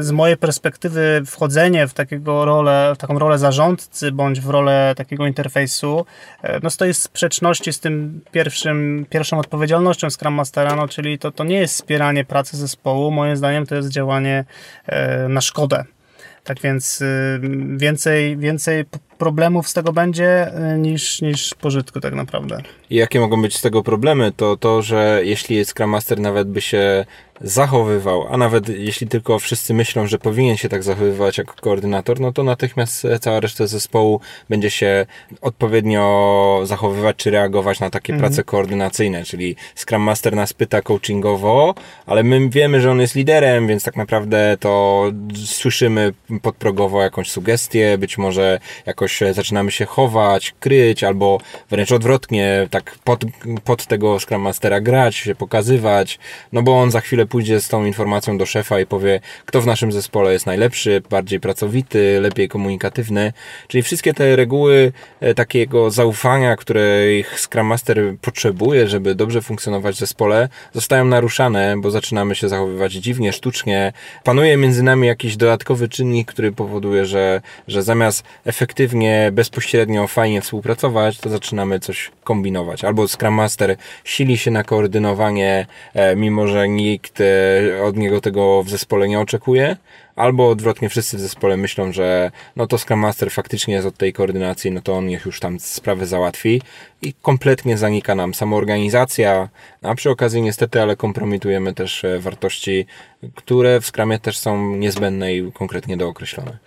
Z 0.00 0.10
mojej 0.10 0.36
perspektywy 0.36 1.22
wchodzenie 1.26 1.86
w 1.88 1.94
takiego 1.94 2.44
rolę, 2.44 2.92
w 2.94 2.98
taką 2.98 3.18
rolę 3.18 3.38
zarządcy 3.38 4.12
bądź 4.12 4.40
w 4.40 4.48
rolę 4.48 4.94
takiego 4.96 5.26
interfejsu, 5.26 6.06
no 6.62 6.70
stoi 6.70 6.92
w 6.92 6.96
sprzeczności 6.96 7.72
z 7.72 7.80
tym 7.80 8.20
pierwszym, 8.32 9.06
pierwszą 9.10 9.38
odpowiedzialnością 9.38 10.10
Scrum 10.10 10.34
Mastera, 10.34 10.76
no, 10.76 10.88
czyli 10.88 11.18
to, 11.18 11.30
to 11.30 11.44
nie 11.44 11.58
jest 11.58 11.74
wspieranie 11.74 12.24
pracy 12.24 12.56
zespołu, 12.56 13.10
moim 13.10 13.36
zdaniem 13.36 13.51
to 13.66 13.74
jest 13.74 13.88
działanie 13.88 14.44
na 15.28 15.40
szkodę. 15.40 15.84
Tak 16.44 16.60
więc 16.60 17.00
y, 17.00 17.40
więcej, 17.76 18.36
więcej 18.36 18.84
problemów 19.22 19.68
z 19.68 19.72
tego 19.72 19.92
będzie 19.92 20.52
y, 20.74 20.78
niż, 20.78 21.22
niż 21.22 21.54
pożytku 21.54 22.00
tak 22.00 22.14
naprawdę. 22.14 22.62
I 22.90 22.96
jakie 22.96 23.20
mogą 23.20 23.42
być 23.42 23.56
z 23.56 23.60
tego 23.60 23.82
problemy? 23.82 24.32
To 24.36 24.56
to, 24.56 24.82
że 24.82 25.20
jeśli 25.24 25.64
Scrum 25.64 25.90
Master 25.90 26.20
nawet 26.20 26.48
by 26.48 26.60
się 26.60 27.04
zachowywał, 27.42 28.26
a 28.30 28.36
nawet 28.36 28.68
jeśli 28.68 29.06
tylko 29.06 29.38
wszyscy 29.38 29.74
myślą, 29.74 30.06
że 30.06 30.18
powinien 30.18 30.56
się 30.56 30.68
tak 30.68 30.82
zachowywać 30.82 31.38
jako 31.38 31.54
koordynator, 31.60 32.20
no 32.20 32.32
to 32.32 32.42
natychmiast 32.42 33.06
cała 33.20 33.40
reszta 33.40 33.66
zespołu 33.66 34.20
będzie 34.48 34.70
się 34.70 35.06
odpowiednio 35.40 36.60
zachowywać 36.64 37.16
czy 37.16 37.30
reagować 37.30 37.80
na 37.80 37.90
takie 37.90 38.12
mhm. 38.12 38.30
prace 38.30 38.44
koordynacyjne, 38.44 39.24
czyli 39.24 39.56
Scrum 39.74 40.02
Master 40.02 40.36
nas 40.36 40.52
pyta 40.52 40.82
coachingowo, 40.82 41.74
ale 42.06 42.22
my 42.22 42.48
wiemy, 42.48 42.80
że 42.80 42.90
on 42.90 43.00
jest 43.00 43.14
liderem, 43.14 43.66
więc 43.66 43.84
tak 43.84 43.96
naprawdę 43.96 44.56
to 44.60 45.04
słyszymy 45.44 46.12
podprogowo 46.42 47.02
jakąś 47.02 47.30
sugestię, 47.30 47.98
być 47.98 48.18
może 48.18 48.60
jakoś 48.86 49.11
zaczynamy 49.32 49.70
się 49.70 49.84
chować, 49.84 50.54
kryć, 50.60 51.04
albo 51.04 51.38
wręcz 51.70 51.92
odwrotnie, 51.92 52.68
tak 52.70 52.98
pod, 53.04 53.24
pod 53.64 53.86
tego 53.86 54.20
Scrum 54.20 54.42
Mastera 54.42 54.80
grać, 54.80 55.16
się 55.16 55.34
pokazywać, 55.34 56.18
no 56.52 56.62
bo 56.62 56.80
on 56.80 56.90
za 56.90 57.00
chwilę 57.00 57.26
pójdzie 57.26 57.60
z 57.60 57.68
tą 57.68 57.84
informacją 57.84 58.38
do 58.38 58.46
szefa 58.46 58.80
i 58.80 58.86
powie, 58.86 59.20
kto 59.46 59.60
w 59.60 59.66
naszym 59.66 59.92
zespole 59.92 60.32
jest 60.32 60.46
najlepszy, 60.46 61.02
bardziej 61.10 61.40
pracowity, 61.40 62.18
lepiej 62.20 62.48
komunikatywny. 62.48 63.32
Czyli 63.68 63.82
wszystkie 63.82 64.14
te 64.14 64.36
reguły 64.36 64.92
e, 65.20 65.34
takiego 65.34 65.90
zaufania, 65.90 66.56
których 66.56 67.40
Scrum 67.40 67.66
Master 67.66 68.14
potrzebuje, 68.20 68.88
żeby 68.88 69.14
dobrze 69.14 69.42
funkcjonować 69.42 69.96
w 69.96 69.98
zespole, 69.98 70.48
zostają 70.72 71.04
naruszane, 71.04 71.74
bo 71.76 71.90
zaczynamy 71.90 72.34
się 72.34 72.48
zachowywać 72.48 72.92
dziwnie, 72.92 73.32
sztucznie. 73.32 73.92
Panuje 74.24 74.56
między 74.56 74.82
nami 74.82 75.06
jakiś 75.06 75.36
dodatkowy 75.36 75.88
czynnik, 75.88 76.28
który 76.28 76.52
powoduje, 76.52 77.06
że, 77.06 77.40
że 77.68 77.82
zamiast 77.82 78.24
efektywnie, 78.44 79.01
bezpośrednio, 79.32 80.06
fajnie 80.06 80.40
współpracować, 80.40 81.18
to 81.18 81.30
zaczynamy 81.30 81.80
coś 81.80 82.10
kombinować. 82.24 82.84
Albo 82.84 83.08
Scrum 83.08 83.34
Master 83.34 83.76
sili 84.04 84.38
się 84.38 84.50
na 84.50 84.64
koordynowanie, 84.64 85.66
e, 85.94 86.16
mimo 86.16 86.46
że 86.46 86.68
nikt 86.68 87.02
nikt 87.02 87.20
e, 87.20 87.84
od 87.84 87.96
niego 87.96 88.20
tego 88.20 88.62
w 88.62 88.70
zespole 88.70 89.08
nie 89.08 89.20
oczekuje, 89.20 89.76
albo 90.16 90.48
odwrotnie 90.48 90.88
wszyscy 90.88 91.16
w 91.16 91.20
zespole 91.20 91.56
myślą, 91.56 91.92
że 91.92 92.30
no 92.56 92.66
to 92.66 92.78
Scrum 92.78 93.00
Master 93.00 93.30
faktycznie 93.30 93.74
jest 93.74 93.86
od 93.86 93.96
tej 93.96 94.12
koordynacji, 94.12 94.70
no 94.70 94.80
to 94.80 94.92
on 94.92 95.06
niech 95.06 95.26
już 95.26 95.40
tam 95.40 95.60
sprawę 95.60 96.06
załatwi 96.06 96.62
i 97.02 97.14
kompletnie 97.22 97.78
zanika 97.78 98.14
nam 98.14 98.34
samoorganizacja, 98.34 99.48
a 99.82 99.94
przy 99.94 100.10
okazji 100.10 100.42
niestety, 100.42 100.82
ale 100.82 100.96
kompromitujemy 100.96 101.74
też 101.74 102.04
e, 102.04 102.20
wartości, 102.20 102.86
które 103.34 103.80
w 103.80 103.86
Scrumie 103.86 104.18
też 104.18 104.38
są 104.38 104.76
niezbędne 104.76 105.34
i 105.34 105.52
konkretnie 105.52 105.96
dookreślone. 105.96 106.58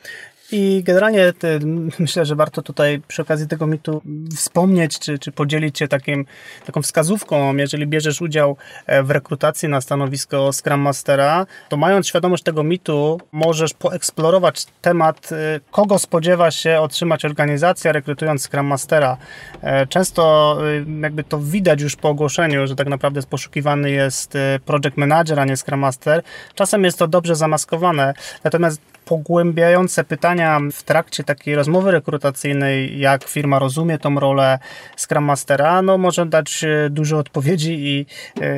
I 0.51 0.83
generalnie 0.83 1.33
te, 1.33 1.59
myślę, 1.99 2.25
że 2.25 2.35
warto 2.35 2.61
tutaj 2.61 3.01
przy 3.07 3.21
okazji 3.21 3.47
tego 3.47 3.67
mitu 3.67 4.01
wspomnieć, 4.35 4.99
czy, 4.99 5.19
czy 5.19 5.31
podzielić 5.31 5.79
się 5.79 5.87
takim, 5.87 6.25
taką 6.65 6.81
wskazówką. 6.81 7.55
Jeżeli 7.55 7.87
bierzesz 7.87 8.21
udział 8.21 8.57
e, 8.85 9.03
w 9.03 9.11
rekrutacji 9.11 9.69
na 9.69 9.81
stanowisko 9.81 10.53
Scrum 10.53 10.79
Mastera, 10.79 11.45
to 11.69 11.77
mając 11.77 12.07
świadomość 12.07 12.43
tego 12.43 12.63
mitu, 12.63 13.21
możesz 13.31 13.73
poeksplorować 13.73 14.65
temat, 14.81 15.31
e, 15.31 15.59
kogo 15.71 15.99
spodziewa 15.99 16.51
się 16.51 16.79
otrzymać 16.79 17.25
organizacja, 17.25 17.91
rekrutując 17.91 18.43
Scrum 18.43 18.65
Mastera. 18.65 19.17
E, 19.61 19.87
często 19.87 20.57
jakby 21.01 21.23
to 21.23 21.39
widać 21.39 21.81
już 21.81 21.95
po 21.95 22.09
ogłoszeniu, 22.09 22.67
że 22.67 22.75
tak 22.75 22.87
naprawdę 22.87 23.21
poszukiwany 23.23 23.91
jest 23.91 24.33
project 24.65 24.97
manager, 24.97 25.39
a 25.39 25.45
nie 25.45 25.57
Scrum 25.57 25.79
Master. 25.79 26.23
Czasem 26.55 26.83
jest 26.83 26.99
to 26.99 27.07
dobrze 27.07 27.35
zamaskowane, 27.35 28.13
natomiast 28.43 28.94
pogłębiające 29.05 30.03
pytania 30.03 30.59
w 30.71 30.83
trakcie 30.83 31.23
takiej 31.23 31.55
rozmowy 31.55 31.91
rekrutacyjnej, 31.91 32.99
jak 32.99 33.23
firma 33.23 33.59
rozumie 33.59 33.99
tą 33.99 34.19
rolę 34.19 34.59
Scrum 34.97 35.23
Mastera, 35.23 35.81
no 35.81 35.97
może 35.97 36.25
dać 36.25 36.63
e, 36.63 36.89
dużo 36.89 37.17
odpowiedzi 37.17 37.73
i 37.73 38.05
e, 38.41 38.49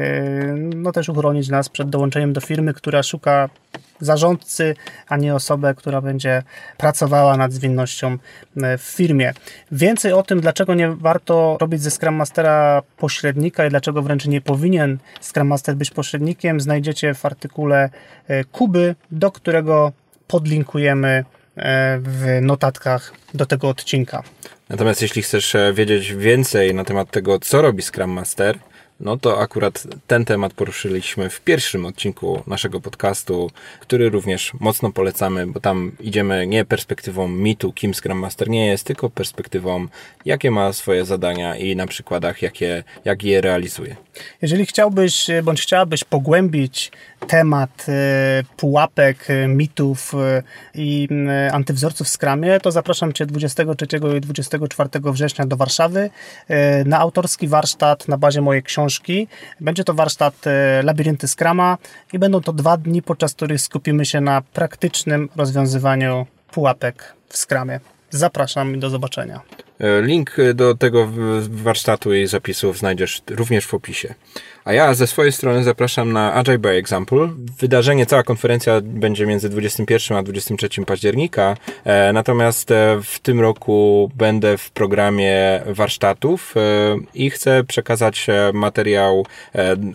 no 0.55 0.91
też 0.91 1.09
uchronić 1.09 1.49
nas 1.49 1.69
przed 1.69 1.89
dołączeniem 1.89 2.33
do 2.33 2.41
firmy, 2.41 2.73
która 2.73 3.03
szuka 3.03 3.49
zarządcy, 3.99 4.75
a 5.07 5.17
nie 5.17 5.35
osobę, 5.35 5.73
która 5.75 6.01
będzie 6.01 6.43
pracowała 6.77 7.37
nad 7.37 7.53
zwinnością 7.53 8.17
e, 8.57 8.77
w 8.77 8.81
firmie. 8.81 9.33
Więcej 9.71 10.13
o 10.13 10.23
tym, 10.23 10.41
dlaczego 10.41 10.73
nie 10.75 10.89
warto 10.89 11.57
robić 11.61 11.81
ze 11.81 11.91
Scrum 11.91 12.15
Mastera 12.15 12.81
pośrednika 12.97 13.65
i 13.65 13.69
dlaczego 13.69 14.01
wręcz 14.01 14.25
nie 14.25 14.41
powinien 14.41 14.97
Scrum 15.21 15.47
Master 15.47 15.75
być 15.75 15.91
pośrednikiem, 15.91 16.61
znajdziecie 16.61 17.13
w 17.13 17.25
artykule 17.25 17.89
Kuby, 18.51 18.95
do 19.11 19.31
którego 19.31 19.91
podlinkujemy 20.27 21.25
e, 21.55 21.99
w 22.03 22.39
notatkach 22.41 23.13
do 23.33 23.45
tego 23.45 23.69
odcinka. 23.69 24.23
Natomiast 24.69 25.01
jeśli 25.01 25.21
chcesz 25.21 25.55
e, 25.55 25.73
wiedzieć 25.73 26.13
więcej 26.13 26.73
na 26.73 26.83
temat 26.83 27.11
tego, 27.11 27.39
co 27.39 27.61
robi 27.61 27.83
Scrum 27.83 28.11
Master, 28.11 28.59
no 28.99 29.17
to 29.17 29.39
akurat 29.39 29.87
ten 30.07 30.25
temat 30.25 30.53
poruszyliśmy 30.53 31.29
w 31.29 31.41
pierwszym 31.41 31.85
odcinku 31.85 32.43
naszego 32.47 32.81
podcastu, 32.81 33.51
który 33.79 34.09
również 34.09 34.53
mocno 34.59 34.91
polecamy, 34.91 35.47
bo 35.47 35.59
tam 35.59 35.91
idziemy 35.99 36.47
nie 36.47 36.65
perspektywą 36.65 37.27
mitu, 37.27 37.73
kim 37.73 37.93
Scrum 37.93 38.19
Master 38.19 38.49
nie 38.49 38.67
jest, 38.67 38.83
tylko 38.83 39.09
perspektywą, 39.09 39.87
jakie 40.25 40.51
ma 40.51 40.73
swoje 40.73 41.05
zadania 41.05 41.55
i 41.55 41.75
na 41.75 41.87
przykładach, 41.87 42.41
jakie, 42.41 42.83
jak 43.05 43.23
je 43.23 43.41
realizuje. 43.41 43.95
Jeżeli 44.41 44.65
chciałbyś, 44.65 45.27
bądź 45.43 45.61
chciałabyś 45.61 46.03
pogłębić 46.03 46.91
temat 47.27 47.85
e, 47.89 48.43
pułapek, 48.57 49.29
e, 49.29 49.47
mitów 49.47 50.13
e, 50.15 50.43
i 50.75 51.07
antywzorców 51.51 52.07
w 52.07 52.09
Scrumie, 52.09 52.59
to 52.59 52.71
zapraszam 52.71 53.13
Cię 53.13 53.25
23 53.25 53.85
i 54.17 54.21
24 54.21 54.89
września 55.03 55.45
do 55.45 55.57
Warszawy 55.57 56.09
na 56.85 56.99
autorski 56.99 57.47
warsztat 57.47 58.07
na 58.07 58.17
bazie 58.17 58.41
mojej 58.41 58.63
książki 58.63 58.86
książki. 58.87 59.27
Będzie 59.61 59.83
to 59.83 59.93
warsztat 59.93 60.47
e, 60.47 60.83
Labirynty 60.83 61.27
Scrama 61.27 61.77
i 62.13 62.19
będą 62.19 62.41
to 62.41 62.53
dwa 62.53 62.77
dni, 62.77 63.01
podczas 63.01 63.33
których 63.33 63.61
skupimy 63.61 64.05
się 64.05 64.21
na 64.21 64.41
praktycznym 64.41 65.29
rozwiązywaniu 65.35 66.25
pułapek 66.51 67.13
w 67.29 67.37
Scramie. 67.37 67.79
Zapraszam 68.09 68.75
i 68.75 68.79
do 68.79 68.89
zobaczenia. 68.89 69.41
E, 69.79 70.01
link 70.01 70.35
do 70.53 70.75
tego 70.75 71.09
warsztatu 71.49 72.13
i 72.13 72.27
zapisów 72.27 72.77
znajdziesz 72.77 73.21
również 73.29 73.65
w 73.65 73.73
opisie. 73.73 74.13
A 74.67 74.73
ja 74.73 74.93
ze 74.93 75.07
swojej 75.07 75.31
strony 75.31 75.63
zapraszam 75.63 76.13
na 76.13 76.33
Agile 76.33 76.59
by 76.59 76.69
Example. 76.69 77.29
Wydarzenie, 77.59 78.05
cała 78.05 78.23
konferencja 78.23 78.81
będzie 78.81 79.25
między 79.25 79.49
21 79.49 80.17
a 80.17 80.23
23 80.23 80.85
października, 80.85 81.57
e, 81.83 82.13
natomiast 82.13 82.71
e, 82.71 82.99
w 83.03 83.19
tym 83.19 83.41
roku 83.41 84.11
będę 84.15 84.57
w 84.57 84.71
programie 84.71 85.61
warsztatów 85.65 86.55
e, 86.57 86.59
i 87.13 87.29
chcę 87.29 87.63
przekazać 87.63 88.27
materiał 88.53 89.25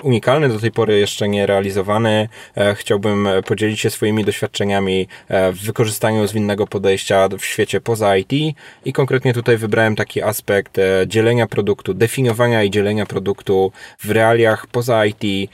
unikalny, 0.03 0.49
do 0.49 0.59
tej 0.59 0.71
pory 0.71 0.99
jeszcze 0.99 1.29
nie 1.29 1.47
realizowany. 1.47 2.29
Chciałbym 2.75 3.29
podzielić 3.47 3.81
się 3.81 3.91
swoimi 3.91 4.25
doświadczeniami 4.25 5.09
w 5.53 5.65
wykorzystaniu 5.65 6.27
zwinnego 6.27 6.67
podejścia 6.67 7.29
w 7.39 7.45
świecie 7.45 7.81
poza 7.81 8.17
IT 8.17 8.33
i 8.85 8.93
konkretnie 8.93 9.35
tutaj 9.35 9.57
wybrałem 9.57 9.97
taki 9.97 10.23
aspekt 10.23 10.77
dzielenia 11.07 11.47
produktu, 11.47 11.95
definiowania 11.95 12.63
i 12.63 12.71
dzielenia 12.71 13.07
produktu 13.07 13.73
w 13.99 14.11
realiach 14.11 14.62
poza 14.67 15.07
IT. 15.07 15.51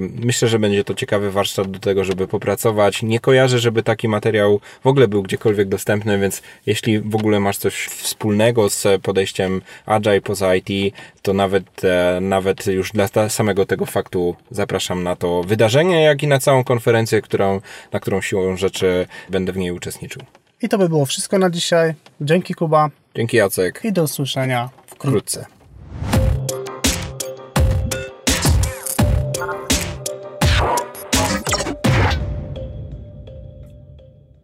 Myślę, 0.00 0.48
że 0.48 0.58
będzie 0.58 0.84
to 0.84 0.94
ciekawy 0.94 1.30
warsztat 1.30 1.70
do 1.70 1.78
tego, 1.78 2.04
żeby 2.04 2.28
popracować. 2.28 3.02
Nie 3.02 3.20
kojarzę, 3.20 3.58
żeby 3.58 3.82
taki 3.82 4.08
materiał 4.08 4.60
w 4.84 4.86
ogóle 4.86 5.08
był 5.08 5.22
gdziekolwiek 5.22 5.68
dostępny, 5.68 6.18
więc 6.18 6.42
jeśli 6.66 7.00
w 7.00 7.14
ogóle 7.14 7.40
masz 7.40 7.56
coś 7.56 7.86
wspólnego 7.86 8.70
z 8.70 9.02
podejściem 9.02 9.62
Agile 9.86 10.20
poza 10.20 10.54
IT, 10.56 10.94
to 11.22 11.32
nawet, 11.32 11.84
e, 11.84 12.18
nawet 12.20 12.66
już 12.66 12.92
dla 12.92 13.28
samego 13.28 13.66
tego 13.66 13.86
faktu 13.86 14.36
zapraszam 14.50 15.02
na 15.02 15.16
to 15.16 15.42
wydarzenie, 15.42 16.02
jak 16.02 16.22
i 16.22 16.26
na 16.26 16.38
całą 16.38 16.64
konferencję, 16.64 17.22
którą, 17.22 17.60
na 17.92 18.00
którą 18.00 18.20
siłą 18.20 18.56
rzeczy 18.56 19.06
będę 19.30 19.52
w 19.52 19.56
niej 19.56 19.70
uczestniczył. 19.70 20.22
I 20.62 20.68
to 20.68 20.78
by 20.78 20.88
było 20.88 21.06
wszystko 21.06 21.38
na 21.38 21.50
dzisiaj. 21.50 21.94
Dzięki 22.20 22.54
Kuba. 22.54 22.90
Dzięki 23.14 23.36
Jacek. 23.36 23.80
I 23.84 23.92
do 23.92 24.02
usłyszenia 24.02 24.70
wkrótce. 24.86 25.46